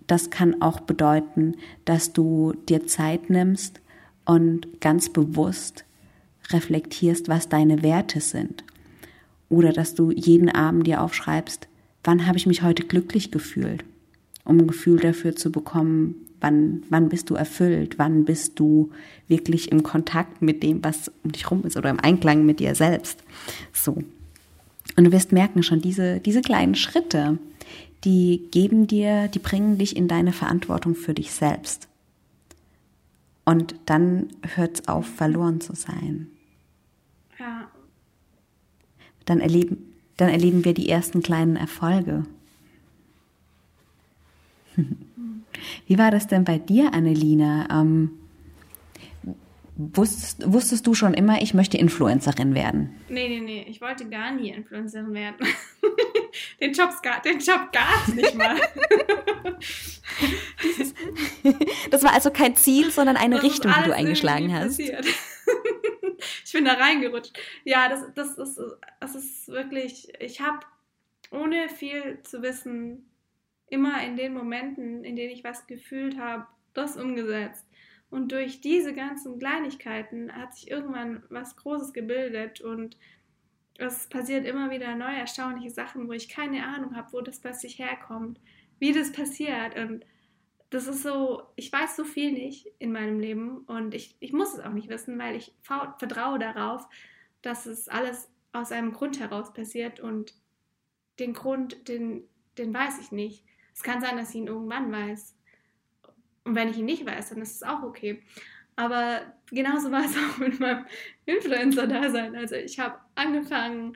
Das 0.07 0.29
kann 0.29 0.61
auch 0.61 0.79
bedeuten, 0.79 1.55
dass 1.83 2.13
du 2.13 2.53
dir 2.69 2.87
Zeit 2.87 3.29
nimmst 3.29 3.81
und 4.25 4.81
ganz 4.81 5.09
bewusst 5.09 5.85
reflektierst, 6.51 7.27
was 7.27 7.49
deine 7.49 7.81
Werte 7.81 8.21
sind. 8.21 8.63
Oder 9.49 9.73
dass 9.73 9.95
du 9.95 10.11
jeden 10.11 10.49
Abend 10.49 10.87
dir 10.87 11.01
aufschreibst, 11.01 11.67
wann 12.03 12.27
habe 12.27 12.37
ich 12.37 12.47
mich 12.47 12.61
heute 12.61 12.83
glücklich 12.83 13.31
gefühlt, 13.31 13.83
um 14.43 14.59
ein 14.59 14.67
Gefühl 14.67 14.99
dafür 14.99 15.35
zu 15.35 15.51
bekommen, 15.51 16.25
Wann, 16.41 16.83
wann 16.89 17.09
bist 17.09 17.31
du 17.31 17.33
erfüllt? 17.33 17.97
Wann 17.97 18.25
bist 18.25 18.59
du 18.59 18.91
wirklich 19.27 19.71
im 19.71 19.81
Kontakt 19.81 20.43
mit 20.43 20.61
dem, 20.61 20.83
was 20.83 21.11
um 21.23 21.31
dich 21.31 21.49
rum 21.49 21.63
ist 21.63 21.75
oder 21.75 21.89
im 21.89 21.99
Einklang 21.99 22.45
mit 22.45 22.59
dir 22.59 22.75
selbst? 22.75 23.23
So. 23.73 23.93
Und 24.95 25.03
du 25.03 25.11
wirst 25.11 25.31
merken 25.31 25.63
schon, 25.63 25.81
diese, 25.81 26.19
diese 26.19 26.41
kleinen 26.41 26.75
Schritte, 26.75 27.39
die 28.03 28.43
geben 28.51 28.85
dir, 28.85 29.27
die 29.27 29.39
bringen 29.39 29.79
dich 29.79 29.95
in 29.95 30.07
deine 30.07 30.33
Verantwortung 30.33 30.93
für 30.93 31.15
dich 31.15 31.31
selbst. 31.31 31.87
Und 33.43 33.73
dann 33.85 34.27
hört 34.55 34.81
es 34.81 34.87
auf, 34.87 35.07
verloren 35.07 35.61
zu 35.61 35.73
sein. 35.73 36.27
Ja. 37.39 37.69
Dann 39.25 39.39
erleben, 39.39 39.93
dann 40.17 40.29
erleben 40.29 40.65
wir 40.65 40.73
die 40.73 40.89
ersten 40.89 41.21
kleinen 41.21 41.55
Erfolge. 41.55 42.25
Wie 45.87 45.97
war 45.97 46.11
das 46.11 46.27
denn 46.27 46.43
bei 46.43 46.57
dir, 46.57 46.93
Annelina? 46.93 47.67
Ähm, 47.71 48.11
wusstest, 49.75 50.51
wusstest, 50.51 50.87
du 50.87 50.93
schon 50.93 51.13
immer, 51.13 51.41
ich 51.41 51.53
möchte 51.53 51.77
Influencerin 51.77 52.55
werden? 52.55 52.95
Nee, 53.09 53.27
nee, 53.27 53.41
nee, 53.41 53.65
ich 53.67 53.81
wollte 53.81 54.07
gar 54.07 54.31
nie 54.31 54.49
Influencerin 54.49 55.13
werden. 55.13 55.45
den, 56.61 56.73
Jobs, 56.73 57.01
den 57.25 57.39
Job 57.39 57.71
gab 57.71 58.07
es 58.07 58.13
nicht 58.13 58.35
mal. 58.35 58.55
das 61.91 62.03
war 62.03 62.13
also 62.13 62.31
kein 62.31 62.55
Ziel, 62.55 62.91
sondern 62.91 63.17
eine 63.17 63.35
das 63.35 63.43
Richtung, 63.43 63.73
die 63.77 63.89
du 63.89 63.93
eingeschlagen 63.93 64.53
hast. 64.53 64.79
Ich 66.45 66.53
bin 66.53 66.65
da 66.65 66.73
reingerutscht. 66.73 67.37
Ja, 67.63 67.89
das, 67.89 68.13
das, 68.13 68.37
ist, 68.37 68.59
das 68.99 69.15
ist 69.15 69.47
wirklich, 69.47 70.11
ich 70.19 70.41
habe 70.41 70.65
ohne 71.31 71.69
viel 71.69 72.21
zu 72.23 72.41
wissen, 72.41 73.09
immer 73.67 74.03
in 74.03 74.15
den 74.15 74.33
Momenten, 74.33 75.03
in 75.03 75.15
denen 75.15 75.31
ich 75.31 75.43
was 75.43 75.67
gefühlt 75.67 76.19
habe, 76.19 76.45
das 76.73 76.97
umgesetzt. 76.97 77.65
Und 78.09 78.31
durch 78.31 78.61
diese 78.61 78.93
ganzen 78.93 79.39
Kleinigkeiten 79.39 80.31
hat 80.31 80.55
sich 80.55 80.69
irgendwann 80.69 81.23
was 81.29 81.55
Großes 81.55 81.93
gebildet 81.93 82.61
und 82.61 82.97
es 83.77 84.07
passiert 84.07 84.45
immer 84.45 84.71
wieder 84.71 84.95
neue 84.95 85.17
erstaunliche 85.17 85.71
Sachen, 85.71 86.07
wo 86.07 86.13
ich 86.13 86.29
keine 86.29 86.65
Ahnung 86.65 86.95
habe, 86.95 87.11
wo 87.11 87.21
das 87.21 87.39
plötzlich 87.39 87.77
herkommt, 87.79 88.39
wie 88.79 88.93
das 88.93 89.11
passiert. 89.11 89.77
Und 89.77 90.05
das 90.75 90.87
ist 90.87 91.03
so, 91.03 91.41
ich 91.55 91.71
weiß 91.71 91.95
so 91.95 92.03
viel 92.03 92.33
nicht 92.33 92.67
in 92.79 92.91
meinem 92.91 93.17
Leben 93.17 93.59
und 93.59 93.93
ich, 93.93 94.17
ich 94.19 94.33
muss 94.33 94.53
es 94.53 94.59
auch 94.59 94.73
nicht 94.73 94.89
wissen, 94.89 95.17
weil 95.17 95.33
ich 95.37 95.53
vertraue 95.61 96.37
darauf, 96.37 96.85
dass 97.41 97.65
es 97.65 97.87
alles 97.87 98.29
aus 98.51 98.73
einem 98.73 98.91
Grund 98.91 99.21
heraus 99.21 99.53
passiert 99.53 100.01
und 100.01 100.33
den 101.17 101.31
Grund, 101.31 101.87
den, 101.87 102.27
den 102.57 102.73
weiß 102.73 102.99
ich 102.99 103.13
nicht. 103.13 103.45
Es 103.73 103.83
kann 103.83 104.01
sein, 104.01 104.17
dass 104.17 104.31
ich 104.31 104.35
ihn 104.35 104.47
irgendwann 104.47 104.91
weiß. 104.91 105.37
Und 106.43 106.55
wenn 106.55 106.67
ich 106.67 106.77
ihn 106.77 106.85
nicht 106.85 107.05
weiß, 107.05 107.29
dann 107.29 107.41
ist 107.41 107.55
es 107.55 107.63
auch 107.63 107.83
okay. 107.83 108.21
Aber 108.75 109.21
genauso 109.51 109.91
war 109.91 110.03
es 110.03 110.17
auch 110.17 110.39
mit 110.39 110.59
meinem 110.59 110.85
Influencer-Dasein. 111.25 112.35
Also 112.35 112.55
ich 112.55 112.79
habe 112.79 112.99
angefangen, 113.15 113.95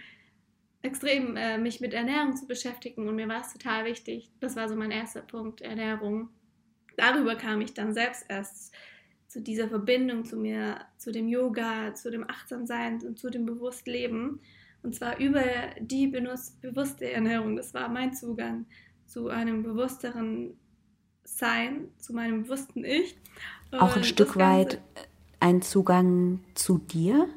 extrem 0.81 1.35
äh, 1.35 1.57
mich 1.57 1.81
mit 1.81 1.93
Ernährung 1.93 2.37
zu 2.37 2.47
beschäftigen 2.47 3.09
und 3.09 3.17
mir 3.17 3.27
war 3.27 3.41
es 3.41 3.51
total 3.51 3.83
wichtig. 3.83 4.31
Das 4.39 4.55
war 4.55 4.69
so 4.69 4.77
mein 4.77 4.91
erster 4.91 5.23
Punkt, 5.23 5.59
Ernährung. 5.59 6.29
Darüber 6.99 7.35
kam 7.35 7.61
ich 7.61 7.73
dann 7.73 7.93
selbst 7.93 8.25
erst 8.27 8.73
zu 9.27 9.41
dieser 9.41 9.69
Verbindung 9.69 10.25
zu 10.25 10.37
mir, 10.37 10.81
zu 10.97 11.11
dem 11.11 11.27
Yoga, 11.27 11.93
zu 11.93 12.09
dem 12.11 12.29
Achtsamsein 12.29 13.01
und 13.05 13.17
zu 13.17 13.29
dem 13.29 13.45
Bewusstleben. 13.45 14.41
Und 14.81 14.95
zwar 14.95 15.19
über 15.19 15.43
die 15.79 16.07
bewusste 16.07 17.11
Ernährung. 17.11 17.55
Das 17.55 17.73
war 17.73 17.89
mein 17.89 18.13
Zugang 18.13 18.65
zu 19.05 19.29
einem 19.29 19.63
bewussteren 19.63 20.57
Sein, 21.23 21.89
zu 21.99 22.13
meinem 22.13 22.43
bewussten 22.43 22.83
Ich. 22.83 23.17
Auch 23.71 23.95
ein 23.95 24.03
Stück 24.03 24.35
weit 24.35 24.81
ein 25.39 25.61
Zugang 25.61 26.41
zu 26.53 26.77
dir? 26.79 27.29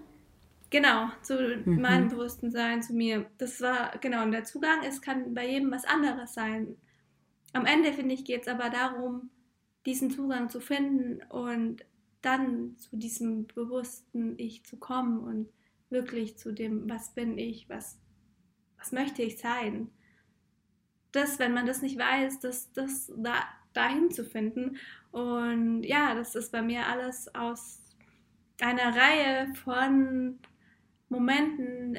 Genau, 0.70 1.08
zu 1.20 1.62
mhm. 1.64 1.80
meinem 1.80 2.08
bewussten 2.08 2.50
Sein, 2.50 2.82
zu 2.82 2.94
mir. 2.94 3.26
Das 3.38 3.60
war, 3.60 3.92
genau, 4.00 4.22
und 4.22 4.32
der 4.32 4.44
Zugang 4.44 4.82
ist, 4.82 5.02
kann 5.02 5.34
bei 5.34 5.46
jedem 5.46 5.70
was 5.70 5.84
anderes 5.84 6.32
sein. 6.32 6.76
Am 7.52 7.66
Ende, 7.66 7.92
finde 7.92 8.14
ich, 8.14 8.24
geht 8.24 8.42
es 8.42 8.48
aber 8.48 8.70
darum, 8.70 9.28
diesen 9.86 10.10
Zugang 10.10 10.48
zu 10.48 10.60
finden 10.60 11.22
und 11.28 11.84
dann 12.20 12.76
zu 12.78 12.96
diesem 12.96 13.46
bewussten 13.46 14.38
Ich 14.38 14.64
zu 14.64 14.76
kommen 14.76 15.20
und 15.20 15.48
wirklich 15.90 16.38
zu 16.38 16.52
dem, 16.52 16.88
was 16.88 17.14
bin 17.14 17.36
ich, 17.36 17.68
was, 17.68 17.98
was 18.78 18.92
möchte 18.92 19.22
ich 19.22 19.38
sein. 19.38 19.90
Das, 21.10 21.38
wenn 21.38 21.52
man 21.52 21.66
das 21.66 21.82
nicht 21.82 21.98
weiß, 21.98 22.40
das, 22.40 22.72
das 22.72 23.12
da, 23.16 23.44
dahin 23.72 24.10
zu 24.10 24.24
finden. 24.24 24.78
Und 25.10 25.82
ja, 25.82 26.14
das 26.14 26.34
ist 26.34 26.52
bei 26.52 26.62
mir 26.62 26.86
alles 26.86 27.34
aus 27.34 27.80
einer 28.60 28.96
Reihe 28.96 29.52
von 29.64 30.38
Momenten, 31.08 31.98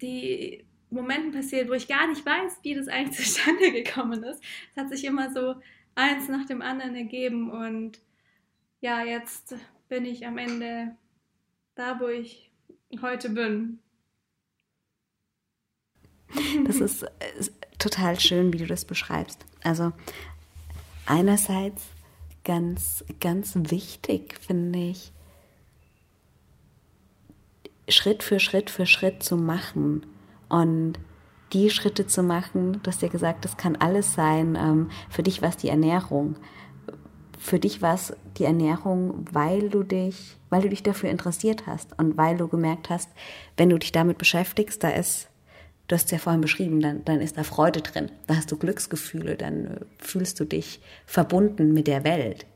die 0.00 0.64
Momenten 0.90 1.32
passiert, 1.32 1.68
wo 1.68 1.74
ich 1.74 1.88
gar 1.88 2.06
nicht 2.06 2.24
weiß, 2.24 2.60
wie 2.62 2.74
das 2.74 2.88
eigentlich 2.88 3.18
zustande 3.24 3.72
gekommen 3.72 4.22
ist. 4.22 4.42
Es 4.74 4.82
hat 4.82 4.90
sich 4.90 5.04
immer 5.04 5.32
so 5.32 5.56
eins 5.94 6.28
nach 6.28 6.46
dem 6.46 6.62
anderen 6.62 6.94
ergeben 6.94 7.50
und 7.50 8.00
ja, 8.80 9.02
jetzt 9.04 9.54
bin 9.88 10.04
ich 10.04 10.26
am 10.26 10.38
Ende 10.38 10.96
da, 11.74 12.00
wo 12.00 12.08
ich 12.08 12.50
heute 13.00 13.30
bin. 13.30 13.78
Das 16.64 16.76
ist, 16.76 17.04
ist 17.38 17.52
total 17.78 18.18
schön, 18.18 18.52
wie 18.52 18.58
du 18.58 18.66
das 18.66 18.84
beschreibst. 18.84 19.44
Also 19.62 19.92
einerseits 21.06 21.82
ganz, 22.44 23.04
ganz 23.20 23.54
wichtig, 23.54 24.38
finde 24.40 24.78
ich, 24.78 25.12
Schritt 27.88 28.22
für 28.22 28.40
Schritt 28.40 28.70
für 28.70 28.86
Schritt 28.86 29.22
zu 29.22 29.36
machen 29.36 30.06
und 30.48 30.94
die 31.52 31.70
Schritte 31.70 32.06
zu 32.06 32.22
machen, 32.22 32.80
du 32.82 32.90
hast 32.90 33.02
ja 33.02 33.08
gesagt, 33.08 33.44
das 33.44 33.56
kann 33.56 33.76
alles 33.76 34.14
sein. 34.14 34.56
Ähm, 34.60 34.90
für 35.10 35.22
dich 35.22 35.42
war 35.42 35.50
es 35.50 35.56
die 35.56 35.68
Ernährung. 35.68 36.36
Für 37.38 37.58
dich 37.58 37.82
war 37.82 37.94
es 37.94 38.14
die 38.38 38.44
Ernährung, 38.44 39.26
weil 39.30 39.68
du 39.68 39.82
dich, 39.82 40.36
weil 40.48 40.62
du 40.62 40.68
dich 40.68 40.82
dafür 40.82 41.10
interessiert 41.10 41.66
hast 41.66 41.98
und 41.98 42.16
weil 42.16 42.36
du 42.36 42.48
gemerkt 42.48 42.88
hast, 42.88 43.10
wenn 43.56 43.68
du 43.68 43.78
dich 43.78 43.92
damit 43.92 44.18
beschäftigst, 44.18 44.82
da 44.82 44.90
ist, 44.90 45.28
du 45.88 45.94
hast 45.94 46.06
es 46.06 46.10
ja 46.12 46.18
vorhin 46.18 46.40
beschrieben, 46.40 46.80
dann, 46.80 47.04
dann 47.04 47.20
ist 47.20 47.36
da 47.36 47.42
Freude 47.42 47.82
drin, 47.82 48.10
da 48.26 48.36
hast 48.36 48.50
du 48.50 48.56
Glücksgefühle, 48.56 49.36
dann 49.36 49.66
äh, 49.66 49.80
fühlst 49.98 50.40
du 50.40 50.44
dich 50.44 50.80
verbunden 51.04 51.74
mit 51.74 51.86
der 51.86 52.04
Welt. 52.04 52.46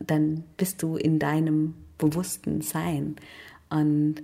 Dann 0.00 0.44
bist 0.56 0.82
du 0.82 0.96
in 0.96 1.18
deinem 1.18 1.74
bewussten 1.98 2.62
Sein. 2.62 3.16
Und 3.68 4.22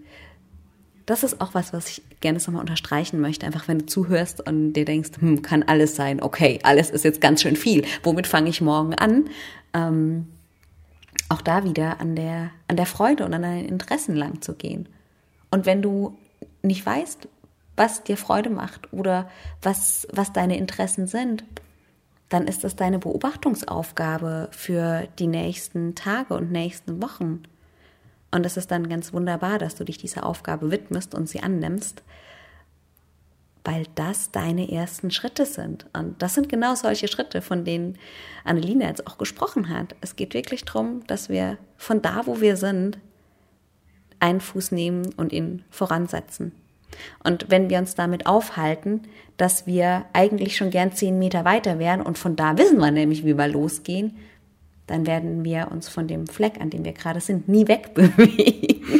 das 1.06 1.22
ist 1.22 1.40
auch 1.40 1.54
was, 1.54 1.72
was 1.72 1.88
ich 1.88 2.02
gerne 2.20 2.38
nochmal 2.38 2.60
unterstreichen 2.60 3.20
möchte. 3.20 3.46
Einfach, 3.46 3.68
wenn 3.68 3.78
du 3.80 3.86
zuhörst 3.86 4.46
und 4.46 4.72
dir 4.72 4.84
denkst, 4.84 5.10
hm, 5.20 5.40
kann 5.42 5.62
alles 5.62 5.94
sein, 5.96 6.20
okay, 6.20 6.58
alles 6.64 6.90
ist 6.90 7.04
jetzt 7.04 7.20
ganz 7.20 7.42
schön 7.42 7.56
viel. 7.56 7.84
Womit 8.02 8.26
fange 8.26 8.50
ich 8.50 8.60
morgen 8.60 8.94
an? 8.94 9.30
Ähm, 9.72 10.26
auch 11.28 11.40
da 11.40 11.64
wieder 11.64 12.00
an 12.00 12.16
der, 12.16 12.50
an 12.68 12.76
der 12.76 12.86
Freude 12.86 13.24
und 13.24 13.32
an 13.34 13.42
deinen 13.42 13.68
Interessen 13.68 14.16
lang 14.16 14.42
zu 14.42 14.54
gehen. 14.54 14.88
Und 15.50 15.64
wenn 15.64 15.80
du 15.80 16.18
nicht 16.62 16.84
weißt, 16.84 17.28
was 17.76 18.02
dir 18.02 18.16
Freude 18.16 18.50
macht 18.50 18.92
oder 18.92 19.30
was, 19.62 20.08
was 20.12 20.32
deine 20.32 20.56
Interessen 20.56 21.06
sind, 21.06 21.44
dann 22.28 22.48
ist 22.48 22.64
das 22.64 22.74
deine 22.74 22.98
Beobachtungsaufgabe 22.98 24.48
für 24.50 25.06
die 25.18 25.28
nächsten 25.28 25.94
Tage 25.94 26.34
und 26.34 26.50
nächsten 26.50 27.00
Wochen. 27.02 27.42
Und 28.30 28.44
es 28.44 28.56
ist 28.56 28.70
dann 28.70 28.88
ganz 28.88 29.12
wunderbar, 29.12 29.58
dass 29.58 29.74
du 29.74 29.84
dich 29.84 29.98
dieser 29.98 30.26
Aufgabe 30.26 30.70
widmest 30.70 31.14
und 31.14 31.28
sie 31.28 31.40
annimmst, 31.40 32.02
weil 33.64 33.86
das 33.94 34.30
deine 34.30 34.70
ersten 34.70 35.10
Schritte 35.10 35.46
sind. 35.46 35.86
Und 35.92 36.22
das 36.22 36.34
sind 36.34 36.48
genau 36.48 36.74
solche 36.74 37.08
Schritte, 37.08 37.42
von 37.42 37.64
denen 37.64 37.98
Annelina 38.44 38.86
jetzt 38.86 39.06
auch 39.06 39.18
gesprochen 39.18 39.68
hat. 39.68 39.96
Es 40.00 40.16
geht 40.16 40.34
wirklich 40.34 40.64
darum, 40.64 41.04
dass 41.06 41.28
wir 41.28 41.58
von 41.76 42.02
da, 42.02 42.26
wo 42.26 42.40
wir 42.40 42.56
sind, 42.56 42.98
einen 44.20 44.40
Fuß 44.40 44.72
nehmen 44.72 45.12
und 45.16 45.32
ihn 45.32 45.64
voransetzen. 45.70 46.52
Und 47.24 47.50
wenn 47.50 47.68
wir 47.68 47.78
uns 47.78 47.94
damit 47.94 48.26
aufhalten, 48.26 49.02
dass 49.36 49.66
wir 49.66 50.06
eigentlich 50.12 50.56
schon 50.56 50.70
gern 50.70 50.92
zehn 50.92 51.18
Meter 51.18 51.44
weiter 51.44 51.78
wären 51.78 52.00
und 52.00 52.16
von 52.18 52.36
da 52.36 52.56
wissen 52.56 52.78
wir 52.78 52.90
nämlich, 52.90 53.24
wie 53.24 53.36
wir 53.36 53.48
losgehen, 53.48 54.16
dann 54.86 55.06
werden 55.06 55.44
wir 55.44 55.68
uns 55.70 55.88
von 55.88 56.06
dem 56.06 56.26
Fleck, 56.26 56.60
an 56.60 56.70
dem 56.70 56.84
wir 56.84 56.92
gerade 56.92 57.20
sind, 57.20 57.48
nie 57.48 57.66
wegbewegen. 57.66 58.84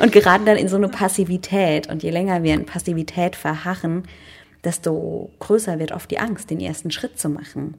und 0.00 0.12
geraten 0.12 0.46
dann 0.46 0.56
in 0.56 0.68
so 0.68 0.76
eine 0.76 0.88
Passivität. 0.88 1.88
Und 1.88 2.02
je 2.02 2.10
länger 2.10 2.42
wir 2.42 2.54
in 2.54 2.66
Passivität 2.66 3.36
verharren, 3.36 4.04
desto 4.64 5.30
größer 5.38 5.78
wird 5.78 5.92
oft 5.92 6.10
die 6.10 6.18
Angst, 6.18 6.50
den 6.50 6.60
ersten 6.60 6.90
Schritt 6.90 7.18
zu 7.18 7.28
machen. 7.28 7.76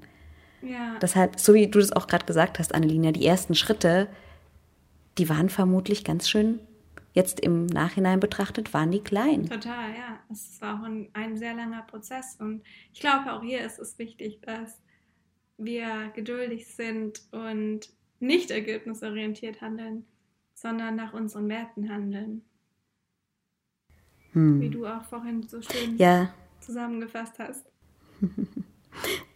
Ja. 0.61 0.97
Deshalb, 1.01 1.39
so 1.39 1.53
wie 1.53 1.67
du 1.67 1.79
das 1.79 1.91
auch 1.91 2.07
gerade 2.07 2.25
gesagt 2.25 2.59
hast, 2.59 2.75
Annelina, 2.75 3.11
die 3.11 3.25
ersten 3.25 3.55
Schritte, 3.55 4.07
die 5.17 5.29
waren 5.29 5.49
vermutlich 5.49 6.03
ganz 6.03 6.29
schön, 6.29 6.59
jetzt 7.13 7.39
im 7.39 7.65
Nachhinein 7.65 8.19
betrachtet, 8.19 8.73
waren 8.73 8.91
die 8.91 9.01
klein. 9.01 9.49
Total, 9.49 9.89
ja. 9.89 10.19
Es 10.31 10.61
war 10.61 10.79
auch 10.79 10.85
ein, 10.85 11.09
ein 11.13 11.37
sehr 11.37 11.53
langer 11.53 11.81
Prozess. 11.83 12.37
Und 12.39 12.61
ich 12.93 12.99
glaube, 12.99 13.33
auch 13.33 13.41
hier 13.41 13.61
ist 13.61 13.79
es 13.79 13.97
wichtig, 13.97 14.39
dass 14.41 14.79
wir 15.59 16.11
geduldig 16.15 16.67
sind 16.67 17.21
und 17.31 17.89
nicht 18.19 18.51
ergebnisorientiert 18.51 19.61
handeln, 19.61 20.05
sondern 20.53 20.95
nach 20.95 21.13
unseren 21.13 21.47
Werten 21.49 21.89
handeln. 21.89 22.43
Hm. 24.33 24.61
Wie 24.61 24.69
du 24.69 24.85
auch 24.85 25.03
vorhin 25.03 25.43
so 25.43 25.61
schön 25.61 25.97
ja. 25.97 26.33
zusammengefasst 26.59 27.39
hast. 27.39 27.65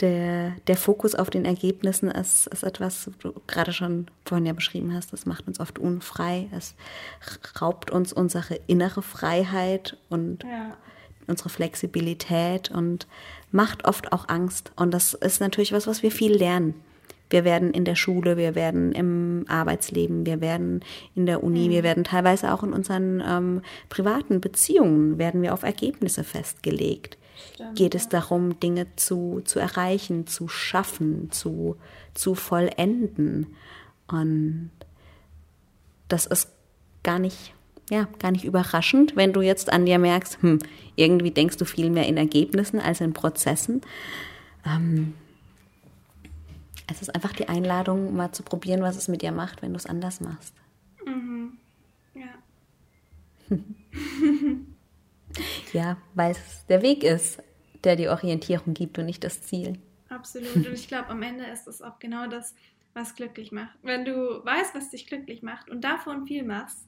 Der, 0.01 0.51
der 0.67 0.75
Fokus 0.75 1.15
auf 1.15 1.29
den 1.29 1.45
Ergebnissen 1.45 2.09
ist, 2.09 2.47
ist 2.47 2.63
etwas, 2.63 3.07
was 3.07 3.17
du 3.19 3.33
gerade 3.47 3.71
schon 3.71 4.07
vorhin 4.25 4.45
ja 4.45 4.53
beschrieben 4.53 4.93
hast, 4.93 5.13
das 5.13 5.25
macht 5.25 5.47
uns 5.47 5.59
oft 5.59 5.79
unfrei. 5.79 6.49
Es 6.51 6.75
raubt 7.61 7.91
uns 7.91 8.11
unsere 8.11 8.55
innere 8.67 9.01
Freiheit 9.01 9.97
und 10.09 10.43
ja. 10.43 10.75
Unsere 11.27 11.49
Flexibilität 11.49 12.71
und 12.71 13.07
macht 13.51 13.85
oft 13.85 14.11
auch 14.11 14.27
Angst. 14.29 14.71
Und 14.75 14.93
das 14.93 15.13
ist 15.13 15.41
natürlich 15.41 15.71
was, 15.71 15.87
was 15.87 16.03
wir 16.03 16.11
viel 16.11 16.33
lernen. 16.33 16.75
Wir 17.29 17.45
werden 17.45 17.71
in 17.71 17.83
der 17.83 17.95
Schule, 17.95 18.37
wir 18.37 18.53
werden 18.53 18.91
im 18.91 19.45
Arbeitsleben, 19.47 20.25
wir 20.25 20.39
werden 20.39 20.85
in 21.15 21.25
der 21.25 21.43
Uni, 21.43 21.71
wir 21.71 21.79
mhm. 21.79 21.83
werden 21.83 22.03
teilweise 22.03 22.53
auch 22.53 22.61
in 22.61 22.73
unseren 22.73 23.23
ähm, 23.25 23.61
privaten 23.89 24.39
Beziehungen, 24.39 25.17
werden 25.17 25.41
wir 25.41 25.53
auf 25.53 25.63
Ergebnisse 25.63 26.23
festgelegt. 26.23 27.17
Stimmt, 27.53 27.75
Geht 27.75 27.95
es 27.95 28.07
darum, 28.07 28.59
Dinge 28.59 28.85
zu, 28.97 29.41
zu 29.45 29.59
erreichen, 29.59 30.27
zu 30.27 30.47
schaffen, 30.47 31.31
zu, 31.31 31.77
zu 32.13 32.35
vollenden. 32.35 33.47
Und 34.07 34.69
das 36.07 36.27
ist 36.27 36.49
gar 37.01 37.17
nicht, 37.17 37.55
ja, 37.93 38.07
gar 38.17 38.31
nicht 38.31 38.43
überraschend, 38.43 39.15
wenn 39.15 39.33
du 39.33 39.41
jetzt 39.41 39.71
an 39.71 39.85
dir 39.85 39.99
merkst, 39.99 40.41
hm, 40.41 40.59
irgendwie 40.95 41.29
denkst 41.29 41.57
du 41.57 41.65
viel 41.65 41.91
mehr 41.91 42.07
in 42.07 42.17
Ergebnissen 42.17 42.79
als 42.79 43.01
in 43.01 43.13
Prozessen. 43.13 43.81
Ähm, 44.65 45.13
es 46.87 47.03
ist 47.03 47.13
einfach 47.13 47.33
die 47.33 47.47
Einladung, 47.47 48.15
mal 48.15 48.31
zu 48.31 48.41
probieren, 48.41 48.81
was 48.81 48.97
es 48.97 49.07
mit 49.07 49.21
dir 49.21 49.31
macht, 49.31 49.61
wenn 49.61 49.73
du 49.73 49.77
es 49.77 49.85
anders 49.85 50.21
machst. 50.21 50.55
Mhm. 51.05 51.57
Ja. 52.15 53.57
ja, 55.73 55.97
weil 56.15 56.31
es 56.31 56.65
der 56.67 56.81
Weg 56.81 57.03
ist, 57.03 57.43
der 57.83 57.95
die 57.95 58.07
Orientierung 58.07 58.73
gibt 58.73 58.97
und 58.97 59.05
nicht 59.05 59.23
das 59.23 59.43
Ziel. 59.43 59.77
Absolut. 60.09 60.55
Und 60.55 60.67
ich 60.73 60.87
glaube, 60.87 61.09
am 61.09 61.21
Ende 61.21 61.45
ist 61.45 61.67
es 61.67 61.83
auch 61.83 61.99
genau 61.99 62.25
das, 62.25 62.55
was 62.95 63.13
glücklich 63.13 63.51
macht. 63.51 63.77
Wenn 63.83 64.03
du 64.03 64.43
weißt, 64.43 64.73
was 64.73 64.89
dich 64.89 65.05
glücklich 65.05 65.43
macht 65.43 65.69
und 65.69 65.81
davon 65.81 66.25
viel 66.25 66.43
machst, 66.43 66.87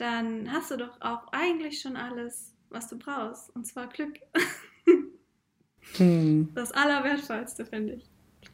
dann 0.00 0.50
hast 0.50 0.70
du 0.70 0.76
doch 0.76 1.00
auch 1.00 1.32
eigentlich 1.32 1.80
schon 1.80 1.96
alles, 1.96 2.54
was 2.70 2.88
du 2.88 2.98
brauchst. 2.98 3.54
Und 3.54 3.66
zwar 3.66 3.88
Glück. 3.88 4.14
Hm. 5.96 6.50
Das 6.54 6.70
Allerwertvollste, 6.70 7.64
finde 7.64 7.94
ich. 7.94 8.04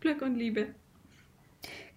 Glück 0.00 0.22
und 0.22 0.36
Liebe. 0.36 0.68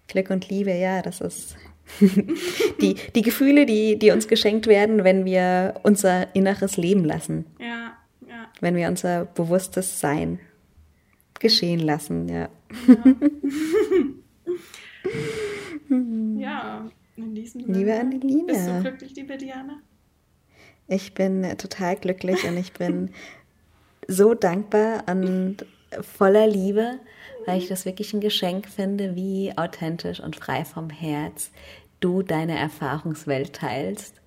Glück 0.06 0.28
und 0.28 0.50
Liebe, 0.50 0.74
ja, 0.74 1.00
das 1.00 1.22
ist 1.22 1.56
die, 2.80 2.96
die 3.14 3.22
Gefühle, 3.22 3.64
die, 3.64 3.98
die 3.98 4.10
uns 4.10 4.28
geschenkt 4.28 4.66
werden, 4.66 5.02
wenn 5.02 5.24
wir 5.24 5.80
unser 5.82 6.34
inneres 6.34 6.76
Leben 6.76 7.06
lassen. 7.06 7.46
Ja, 7.58 7.96
ja. 8.28 8.48
Wenn 8.60 8.76
wir 8.76 8.88
unser 8.88 9.24
bewusstes 9.24 9.98
Sein 10.00 10.40
geschehen 11.38 11.80
lassen, 11.80 12.28
ja. 12.28 12.50
Ja, 15.88 16.36
ja 16.38 16.90
Sinne. 17.46 17.72
Liebe 17.72 17.94
Anneline. 17.94 18.44
Bist 18.44 18.68
du 18.68 18.80
glücklich, 18.80 19.14
liebe 19.14 19.36
Diana? 19.36 19.80
Ich 20.88 21.14
bin 21.14 21.42
total 21.56 21.96
glücklich 21.96 22.44
und 22.44 22.56
ich 22.56 22.72
bin 22.72 23.10
so 24.08 24.34
dankbar 24.34 25.04
und 25.06 25.58
voller 26.00 26.46
Liebe, 26.46 26.98
weil 27.46 27.58
ich 27.58 27.68
das 27.68 27.84
wirklich 27.84 28.12
ein 28.12 28.20
Geschenk 28.20 28.68
finde, 28.68 29.14
wie 29.14 29.56
authentisch 29.56 30.20
und 30.20 30.36
frei 30.36 30.64
vom 30.64 30.90
Herz 30.90 31.50
du 32.00 32.22
deine 32.22 32.58
Erfahrungswelt 32.58 33.54
teilst. 33.54 34.20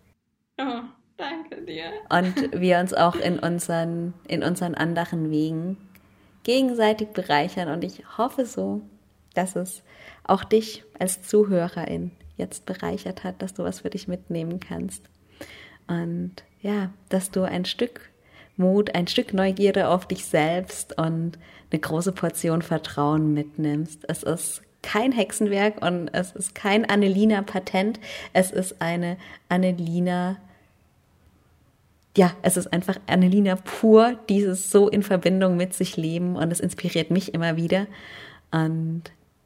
Oh, 0.60 0.84
danke 1.18 1.62
dir. 1.64 1.91
Und 2.10 2.60
wir 2.60 2.80
uns 2.80 2.94
auch 2.94 3.16
in 3.16 3.39
unseren, 3.39 4.14
in 4.28 4.44
unseren 4.44 4.76
anderen 4.76 5.32
Wegen 5.32 5.78
gegenseitig 6.44 7.10
bereichern. 7.10 7.70
Und 7.70 7.84
ich 7.84 8.04
hoffe 8.18 8.46
so, 8.46 8.82
dass 9.34 9.56
es 9.56 9.84
auch 10.24 10.44
dich 10.44 10.84
als 11.00 11.24
Zuhörerin 11.24 12.12
jetzt 12.38 12.66
bereichert 12.66 13.24
hat, 13.24 13.42
dass 13.42 13.54
du 13.54 13.64
was 13.64 13.82
für 13.82 13.90
dich 13.90 14.08
mitnehmen 14.08 14.60
kannst. 14.60 15.04
Und 15.88 16.44
ja, 16.62 16.92
dass 17.10 17.32
du 17.32 17.44
ein 17.44 17.66
Stück 17.66 18.10
Mut, 18.56 18.94
ein 18.96 19.08
Stück 19.08 19.34
Neugierde 19.34 19.90
auf 19.90 20.08
dich 20.08 20.26
selbst 20.26 20.98
und 20.98 21.38
eine 21.72 21.80
große 21.80 22.12
Portion 22.12 22.62
Vertrauen 22.62 23.34
mitnimmst. 23.34 24.06
Es 24.08 24.24
ist 24.24 24.62
kein 24.84 25.12
Hexenwerk 25.12 25.84
und 25.84 26.10
es 26.10 26.34
ist 26.34 26.54
kein 26.54 26.86
Annelina-Patent. 26.86 28.00
Es 28.34 28.52
ist 28.52 28.82
eine 28.82 29.18
Annelina, 29.50 30.38
ja, 32.16 32.36
es 32.44 32.58
ist 32.58 32.72
einfach 32.72 33.00
Annelina 33.08 33.56
pur, 33.56 34.20
dieses 34.30 34.70
so 34.70 34.88
in 34.88 35.02
Verbindung 35.02 35.58
mit 35.58 35.74
sich 35.74 35.98
leben 35.98 36.36
und 36.36 36.52
es 36.52 36.60
inspiriert 36.60 37.10
mich 37.10 37.34
immer 37.34 37.56
wieder. 37.56 37.88
Und 38.52 39.04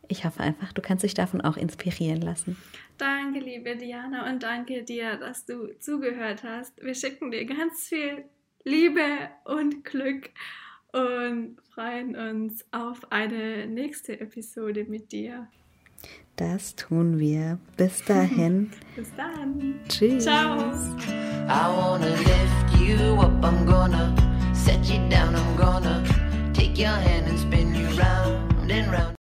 ich 0.07 0.25
hoffe 0.25 0.39
einfach, 0.41 0.73
du 0.73 0.81
kannst 0.81 1.03
dich 1.03 1.13
davon 1.13 1.41
auch 1.41 1.57
inspirieren 1.57 2.21
lassen. 2.21 2.57
Danke, 2.97 3.39
liebe 3.39 3.75
Diana, 3.75 4.29
und 4.29 4.41
danke 4.43 4.83
dir, 4.83 5.17
dass 5.17 5.45
du 5.45 5.67
zugehört 5.79 6.43
hast. 6.43 6.81
Wir 6.83 6.95
schicken 6.95 7.31
dir 7.31 7.45
ganz 7.45 7.87
viel 7.87 8.25
Liebe 8.63 9.29
und 9.45 9.83
Glück 9.85 10.29
und 10.91 11.57
freuen 11.73 12.15
uns 12.15 12.65
auf 12.71 13.11
eine 13.11 13.67
nächste 13.67 14.19
Episode 14.19 14.85
mit 14.85 15.11
dir. 15.11 15.47
Das 16.35 16.75
tun 16.75 17.17
wir. 17.19 17.59
Bis 17.77 18.03
dahin. 18.05 18.71
Bis 18.95 19.13
dann. 19.15 19.79
Tschüss. 19.87 20.23
Ciao. 20.23 20.71
I 21.49 21.67
wanna 21.75 22.09
lift 22.09 22.81
you 22.81 23.15
up, 23.19 23.43
I'm 23.43 23.65
gonna 23.65 24.13
set 24.53 24.83
you 24.85 24.99
down, 25.09 25.33
I'm 25.35 25.55
gonna 25.55 26.03
take 26.53 26.77
your 26.77 26.89
hand 26.89 27.27
and 27.27 27.39
spin 27.39 27.73
you 27.73 27.87
round 27.97 28.71
and 28.71 28.91
round. 28.91 29.16